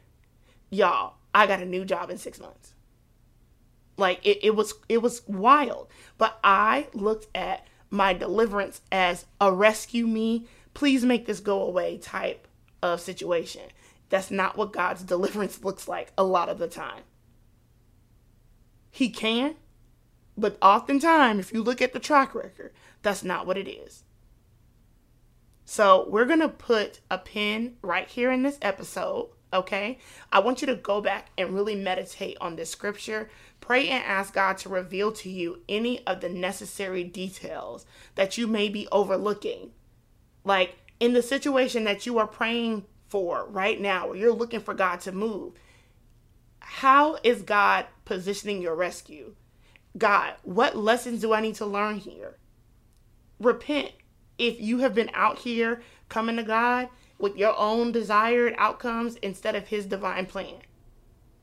Y'all, 0.69 1.15
I 1.33 1.47
got 1.47 1.61
a 1.61 1.65
new 1.65 1.85
job 1.85 2.09
in 2.09 2.17
six 2.17 2.39
months. 2.39 2.73
Like 3.97 4.25
it, 4.25 4.39
it 4.43 4.55
was 4.55 4.73
it 4.89 5.01
was 5.01 5.27
wild. 5.27 5.87
But 6.17 6.39
I 6.43 6.87
looked 6.93 7.27
at 7.35 7.67
my 7.89 8.13
deliverance 8.13 8.81
as 8.91 9.25
a 9.39 9.51
rescue 9.51 10.07
me, 10.07 10.47
please 10.73 11.05
make 11.05 11.27
this 11.27 11.39
go 11.39 11.61
away 11.61 11.99
type 11.99 12.47
of 12.81 12.99
situation. 12.99 13.61
That's 14.13 14.29
not 14.29 14.55
what 14.55 14.71
God's 14.71 15.01
deliverance 15.01 15.63
looks 15.63 15.87
like 15.87 16.13
a 16.15 16.23
lot 16.23 16.47
of 16.47 16.59
the 16.59 16.67
time. 16.67 17.01
He 18.91 19.09
can, 19.09 19.55
but 20.37 20.55
oftentimes, 20.61 21.39
if 21.39 21.51
you 21.51 21.63
look 21.63 21.81
at 21.81 21.93
the 21.93 21.99
track 21.99 22.35
record, 22.35 22.73
that's 23.01 23.23
not 23.23 23.47
what 23.47 23.57
it 23.57 23.67
is. 23.67 24.03
So 25.65 26.07
we're 26.07 26.27
going 26.27 26.41
to 26.41 26.47
put 26.47 26.99
a 27.09 27.17
pin 27.17 27.77
right 27.81 28.07
here 28.07 28.31
in 28.31 28.43
this 28.43 28.59
episode. 28.61 29.29
Okay. 29.51 29.97
I 30.31 30.41
want 30.41 30.61
you 30.61 30.67
to 30.67 30.75
go 30.75 31.01
back 31.01 31.31
and 31.35 31.55
really 31.55 31.75
meditate 31.75 32.37
on 32.39 32.55
this 32.55 32.69
scripture. 32.69 33.31
Pray 33.61 33.89
and 33.89 34.03
ask 34.03 34.31
God 34.31 34.59
to 34.59 34.69
reveal 34.69 35.11
to 35.13 35.29
you 35.31 35.63
any 35.67 36.05
of 36.05 36.21
the 36.21 36.29
necessary 36.29 37.03
details 37.03 37.87
that 38.13 38.37
you 38.37 38.45
may 38.45 38.69
be 38.69 38.87
overlooking. 38.91 39.71
Like 40.43 40.75
in 40.99 41.13
the 41.13 41.23
situation 41.23 41.83
that 41.85 42.05
you 42.05 42.19
are 42.19 42.27
praying 42.27 42.85
for 43.13 43.45
right 43.47 43.79
now, 43.79 44.13
you're 44.13 44.33
looking 44.33 44.59
for 44.59 44.73
God 44.73 44.99
to 45.01 45.11
move, 45.11 45.53
how 46.57 47.19
is 47.23 47.43
God 47.43 47.85
positioning 48.05 48.59
your 48.59 48.73
rescue? 48.73 49.35
God, 49.95 50.33
what 50.41 50.75
lessons 50.75 51.21
do 51.21 51.31
I 51.31 51.39
need 51.39 51.53
to 51.55 51.65
learn 51.67 51.99
here? 51.99 52.37
Repent. 53.39 53.91
If 54.39 54.59
you 54.59 54.79
have 54.79 54.95
been 54.95 55.11
out 55.13 55.37
here 55.37 55.83
coming 56.09 56.37
to 56.37 56.43
God 56.43 56.89
with 57.19 57.37
your 57.37 57.55
own 57.55 57.91
desired 57.91 58.55
outcomes 58.57 59.17
instead 59.17 59.55
of 59.55 59.67
His 59.67 59.85
divine 59.85 60.25
plan, 60.25 60.63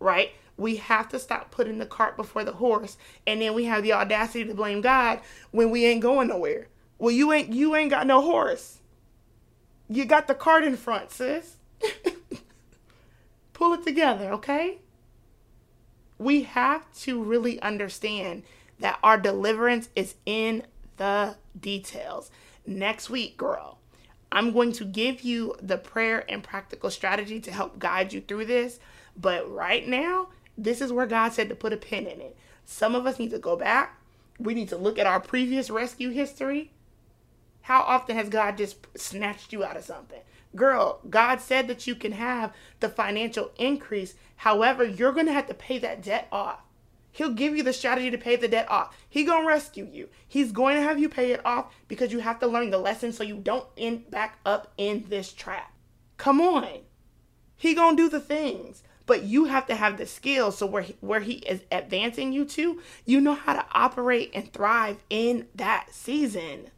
right? 0.01 0.33
We 0.57 0.75
have 0.75 1.09
to 1.11 1.21
stop 1.21 1.53
putting 1.53 1.79
the 1.79 1.87
cart 1.87 2.17
before 2.17 2.43
the 2.43 2.55
horse, 2.55 2.97
and 3.29 3.41
then 3.41 3.55
we 3.55 3.67
have 3.67 3.85
the 3.85 3.93
audacity 3.93 4.45
to 4.45 4.55
blame 4.55 4.81
God 4.81 5.21
when 5.53 5.71
we 5.71 5.87
ain't 5.87 6.03
going 6.03 6.27
nowhere. 6.27 6.67
Well, 6.99 7.13
you 7.13 7.33
ain't 7.33 7.53
you 7.53 7.77
ain't 7.77 7.91
got 7.91 8.09
no 8.09 8.21
horse. 8.23 8.81
You 9.89 10.05
got 10.05 10.27
the 10.27 10.35
cart 10.35 10.65
in 10.65 10.77
front, 10.77 11.13
sis. 11.13 11.59
Pull 13.53 13.75
it 13.75 13.85
together, 13.85 14.31
okay? 14.33 14.79
we 16.21 16.43
have 16.43 16.93
to 16.93 17.21
really 17.21 17.61
understand 17.63 18.43
that 18.79 18.99
our 19.03 19.17
deliverance 19.17 19.89
is 19.97 20.15
in 20.27 20.63
the 20.99 21.35
details. 21.59 22.31
Next 22.67 23.09
week, 23.09 23.39
girl, 23.39 23.79
I'm 24.31 24.53
going 24.53 24.73
to 24.73 24.85
give 24.85 25.23
you 25.23 25.55
the 25.63 25.79
prayer 25.79 26.31
and 26.31 26.45
practical 26.45 26.91
strategy 26.91 27.41
to 27.41 27.51
help 27.51 27.79
guide 27.79 28.13
you 28.13 28.21
through 28.21 28.45
this. 28.45 28.79
But 29.17 29.51
right 29.51 29.89
now, 29.89 30.29
this 30.59 30.83
is 30.83 30.93
where 30.93 31.07
God 31.07 31.33
said 31.33 31.49
to 31.49 31.55
put 31.55 31.73
a 31.73 31.79
pin 31.79 32.07
in 32.07 32.21
it. 32.21 32.37
Some 32.67 32.95
of 32.95 33.07
us 33.07 33.19
need 33.19 33.31
to 33.31 33.39
go 33.39 33.57
back. 33.57 33.99
We 34.39 34.53
need 34.53 34.69
to 34.69 34.77
look 34.77 34.99
at 34.99 35.07
our 35.07 35.21
previous 35.21 35.71
rescue 35.71 36.11
history. 36.11 36.71
How 37.63 37.81
often 37.81 38.17
has 38.17 38.29
God 38.29 38.59
just 38.59 38.77
snatched 38.95 39.55
you 39.55 39.65
out 39.65 39.79
of 39.79 39.85
something? 39.85 40.21
Girl, 40.57 41.01
God 41.09 41.41
said 41.41 41.69
that 41.69 41.87
you 41.87 41.95
can 41.95 42.13
have 42.13 42.53
the 42.81 42.89
financial 42.89 43.53
increase. 43.57 44.15
However, 44.37 44.85
you're 44.85 45.13
going 45.13 45.27
to 45.27 45.33
have 45.33 45.47
to 45.47 45.55
pay 45.55 45.79
that 45.79 46.03
debt 46.03 46.29
off. 46.33 46.61
He'll 47.13 47.33
give 47.33 47.57
you 47.57 47.63
the 47.63 47.73
strategy 47.73 48.11
to 48.11 48.19
pay 48.19 48.37
the 48.37 48.49
debt 48.49 48.71
off. 48.71 48.97
He 49.09 49.25
going 49.25 49.43
to 49.43 49.49
rescue 49.49 49.89
you. 49.91 50.09
He's 50.27 50.53
going 50.53 50.77
to 50.77 50.83
have 50.83 50.99
you 50.99 51.09
pay 51.09 51.33
it 51.33 51.45
off 51.45 51.75
because 51.89 52.13
you 52.13 52.21
have 52.21 52.39
to 52.41 52.47
learn 52.47 52.71
the 52.71 52.79
lesson 52.79 53.13
so 53.13 53.25
you 53.25 53.37
don't 53.37 53.67
end 53.77 54.11
back 54.11 54.39
up 54.47 54.73
in 54.77 55.07
this 55.09 55.33
trap. 55.33 55.73
Come 56.17 56.41
on. 56.41 56.81
He 57.57 57.75
going 57.75 57.97
to 57.97 58.03
do 58.03 58.09
the 58.09 58.21
things 58.21 58.83
but 59.11 59.25
you 59.25 59.47
have 59.47 59.67
to 59.67 59.75
have 59.75 59.97
the 59.97 60.07
skills 60.07 60.59
so 60.59 60.67
where 60.67 60.83
he, 60.83 60.95
where 61.01 61.19
he 61.19 61.33
is 61.39 61.63
advancing 61.73 62.33
you 62.33 62.45
to 62.45 62.81
you 63.05 63.21
know 63.21 63.35
how 63.35 63.53
to 63.53 63.67
operate 63.73 64.31
and 64.35 64.53
thrive 64.53 64.99
in 65.11 65.49
that 65.53 65.89
season 65.91 66.71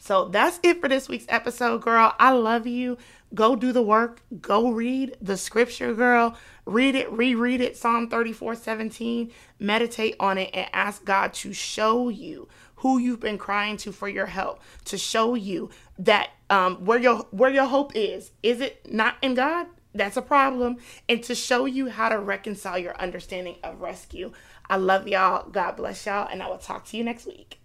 so 0.00 0.28
that's 0.28 0.58
it 0.62 0.80
for 0.80 0.88
this 0.88 1.08
week's 1.10 1.26
episode, 1.28 1.82
girl. 1.82 2.14
I 2.18 2.32
love 2.32 2.66
you. 2.66 2.96
Go 3.34 3.54
do 3.54 3.70
the 3.70 3.82
work. 3.82 4.22
Go 4.40 4.70
read 4.70 5.14
the 5.20 5.36
scripture, 5.36 5.94
girl. 5.94 6.36
Read 6.64 6.94
it, 6.94 7.12
reread 7.12 7.60
it, 7.60 7.76
Psalm 7.76 8.08
34 8.08 8.54
17. 8.54 9.30
Meditate 9.58 10.16
on 10.18 10.38
it 10.38 10.50
and 10.54 10.68
ask 10.72 11.04
God 11.04 11.34
to 11.34 11.52
show 11.52 12.08
you 12.08 12.48
who 12.76 12.96
you've 12.98 13.20
been 13.20 13.36
crying 13.36 13.76
to 13.76 13.92
for 13.92 14.08
your 14.08 14.26
help, 14.26 14.62
to 14.86 14.96
show 14.96 15.34
you 15.34 15.68
that 15.98 16.30
um, 16.48 16.76
where 16.86 16.98
your 16.98 17.18
where 17.30 17.50
your 17.50 17.66
hope 17.66 17.92
is. 17.94 18.32
Is 18.42 18.62
it 18.62 18.90
not 18.90 19.16
in 19.20 19.34
God? 19.34 19.66
That's 19.94 20.16
a 20.16 20.22
problem. 20.22 20.78
And 21.10 21.22
to 21.24 21.34
show 21.34 21.66
you 21.66 21.90
how 21.90 22.08
to 22.08 22.18
reconcile 22.18 22.78
your 22.78 22.96
understanding 22.96 23.56
of 23.62 23.82
rescue. 23.82 24.32
I 24.68 24.76
love 24.76 25.06
y'all. 25.06 25.50
God 25.50 25.76
bless 25.76 26.06
y'all. 26.06 26.28
And 26.30 26.42
I 26.42 26.48
will 26.48 26.58
talk 26.58 26.86
to 26.86 26.96
you 26.96 27.04
next 27.04 27.26
week. 27.26 27.59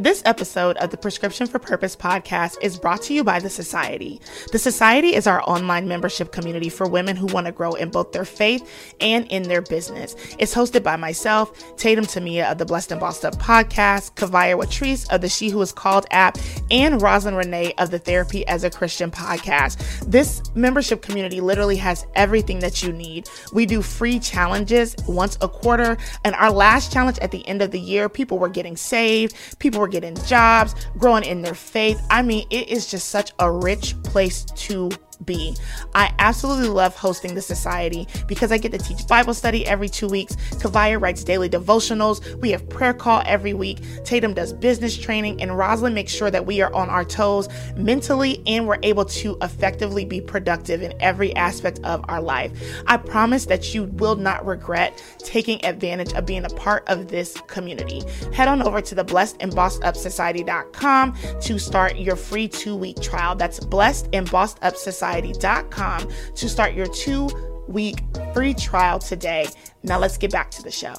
This 0.00 0.22
episode 0.26 0.76
of 0.78 0.90
the 0.90 0.96
Prescription 0.96 1.46
for 1.46 1.60
Purpose 1.60 1.94
podcast 1.94 2.56
is 2.60 2.78
brought 2.78 3.00
to 3.02 3.14
you 3.14 3.22
by 3.22 3.38
The 3.38 3.48
Society. 3.48 4.20
The 4.50 4.58
Society 4.58 5.14
is 5.14 5.28
our 5.28 5.40
online 5.48 5.86
membership 5.86 6.32
community 6.32 6.68
for 6.68 6.88
women 6.88 7.14
who 7.14 7.26
want 7.26 7.46
to 7.46 7.52
grow 7.52 7.74
in 7.74 7.90
both 7.90 8.10
their 8.10 8.24
faith 8.24 8.94
and 9.00 9.24
in 9.28 9.44
their 9.44 9.62
business. 9.62 10.16
It's 10.40 10.52
hosted 10.52 10.82
by 10.82 10.96
myself, 10.96 11.76
Tatum 11.76 12.06
Temia 12.06 12.50
of 12.50 12.58
the 12.58 12.66
Blessed 12.66 12.90
and 12.90 13.00
Bossed 13.00 13.24
Up 13.24 13.36
podcast, 13.36 14.14
Kavaya 14.14 14.58
Watrice 14.58 15.08
of 15.10 15.20
the 15.20 15.28
She 15.28 15.48
Who 15.48 15.62
Is 15.62 15.72
Called 15.72 16.06
app, 16.10 16.38
and 16.72 17.00
Rosalind 17.00 17.36
Renee 17.36 17.72
of 17.78 17.92
the 17.92 18.00
Therapy 18.00 18.44
as 18.48 18.64
a 18.64 18.70
Christian 18.70 19.12
podcast. 19.12 19.78
This 20.10 20.42
membership 20.56 21.02
community 21.02 21.40
literally 21.40 21.76
has 21.76 22.04
everything 22.16 22.58
that 22.58 22.82
you 22.82 22.92
need. 22.92 23.30
We 23.52 23.64
do 23.64 23.80
free 23.80 24.18
challenges 24.18 24.96
once 25.06 25.38
a 25.40 25.48
quarter, 25.48 25.96
and 26.24 26.34
our 26.34 26.50
last 26.50 26.92
challenge 26.92 27.20
at 27.20 27.30
the 27.30 27.46
end 27.46 27.62
of 27.62 27.70
the 27.70 27.80
year, 27.80 28.08
people 28.08 28.40
were 28.40 28.48
getting 28.48 28.76
saved 28.76 29.35
People 29.58 29.80
were 29.80 29.88
getting 29.88 30.16
jobs, 30.24 30.74
growing 30.98 31.24
in 31.24 31.42
their 31.42 31.54
faith. 31.54 32.00
I 32.10 32.22
mean, 32.22 32.46
it 32.50 32.68
is 32.68 32.90
just 32.90 33.08
such 33.08 33.32
a 33.38 33.50
rich 33.50 34.00
place 34.02 34.44
to 34.44 34.90
be. 35.24 35.56
I 35.94 36.12
absolutely 36.18 36.68
love 36.68 36.94
hosting 36.94 37.34
the 37.34 37.42
society 37.42 38.06
because 38.26 38.52
I 38.52 38.58
get 38.58 38.72
to 38.72 38.78
teach 38.78 39.06
Bible 39.06 39.34
study 39.34 39.66
every 39.66 39.88
two 39.88 40.08
weeks. 40.08 40.36
Kavaya 40.56 41.00
writes 41.00 41.24
daily 41.24 41.48
devotionals. 41.48 42.40
We 42.40 42.50
have 42.50 42.68
prayer 42.68 42.94
call 42.94 43.22
every 43.26 43.54
week. 43.54 43.80
Tatum 44.04 44.34
does 44.34 44.52
business 44.52 44.96
training, 44.96 45.40
and 45.40 45.56
Rosalind 45.56 45.94
makes 45.94 46.12
sure 46.12 46.30
that 46.30 46.46
we 46.46 46.60
are 46.60 46.72
on 46.74 46.88
our 46.88 47.04
toes 47.04 47.48
mentally 47.76 48.42
and 48.46 48.66
we're 48.66 48.78
able 48.82 49.04
to 49.04 49.36
effectively 49.42 50.04
be 50.04 50.20
productive 50.20 50.82
in 50.82 50.92
every 51.00 51.34
aspect 51.36 51.80
of 51.84 52.04
our 52.08 52.20
life. 52.20 52.52
I 52.86 52.96
promise 52.96 53.46
that 53.46 53.74
you 53.74 53.84
will 53.84 54.16
not 54.16 54.44
regret 54.44 55.02
taking 55.18 55.64
advantage 55.64 56.12
of 56.12 56.26
being 56.26 56.44
a 56.44 56.50
part 56.50 56.86
of 56.88 57.08
this 57.08 57.40
community. 57.46 58.02
Head 58.32 58.48
on 58.48 58.62
over 58.62 58.80
to 58.80 58.94
the 58.94 59.04
blessed 59.04 59.36
and 59.40 59.54
bossed 59.54 59.82
up 59.84 59.96
society.com 59.96 61.16
to 61.40 61.58
start 61.58 61.96
your 61.96 62.16
free 62.16 62.48
two 62.48 62.76
week 62.76 63.00
trial. 63.00 63.34
That's 63.34 63.60
blessed 63.60 64.08
and 64.12 64.30
bossed 64.30 64.58
up 64.62 64.76
society 64.76 65.05
society.com 65.06 66.08
to 66.34 66.48
start 66.48 66.74
your 66.74 66.86
two 66.86 67.28
week 67.68 68.02
free 68.32 68.54
trial 68.54 68.98
today. 68.98 69.46
Now 69.82 69.98
let's 69.98 70.18
get 70.18 70.32
back 70.32 70.50
to 70.52 70.62
the 70.62 70.70
show. 70.70 70.94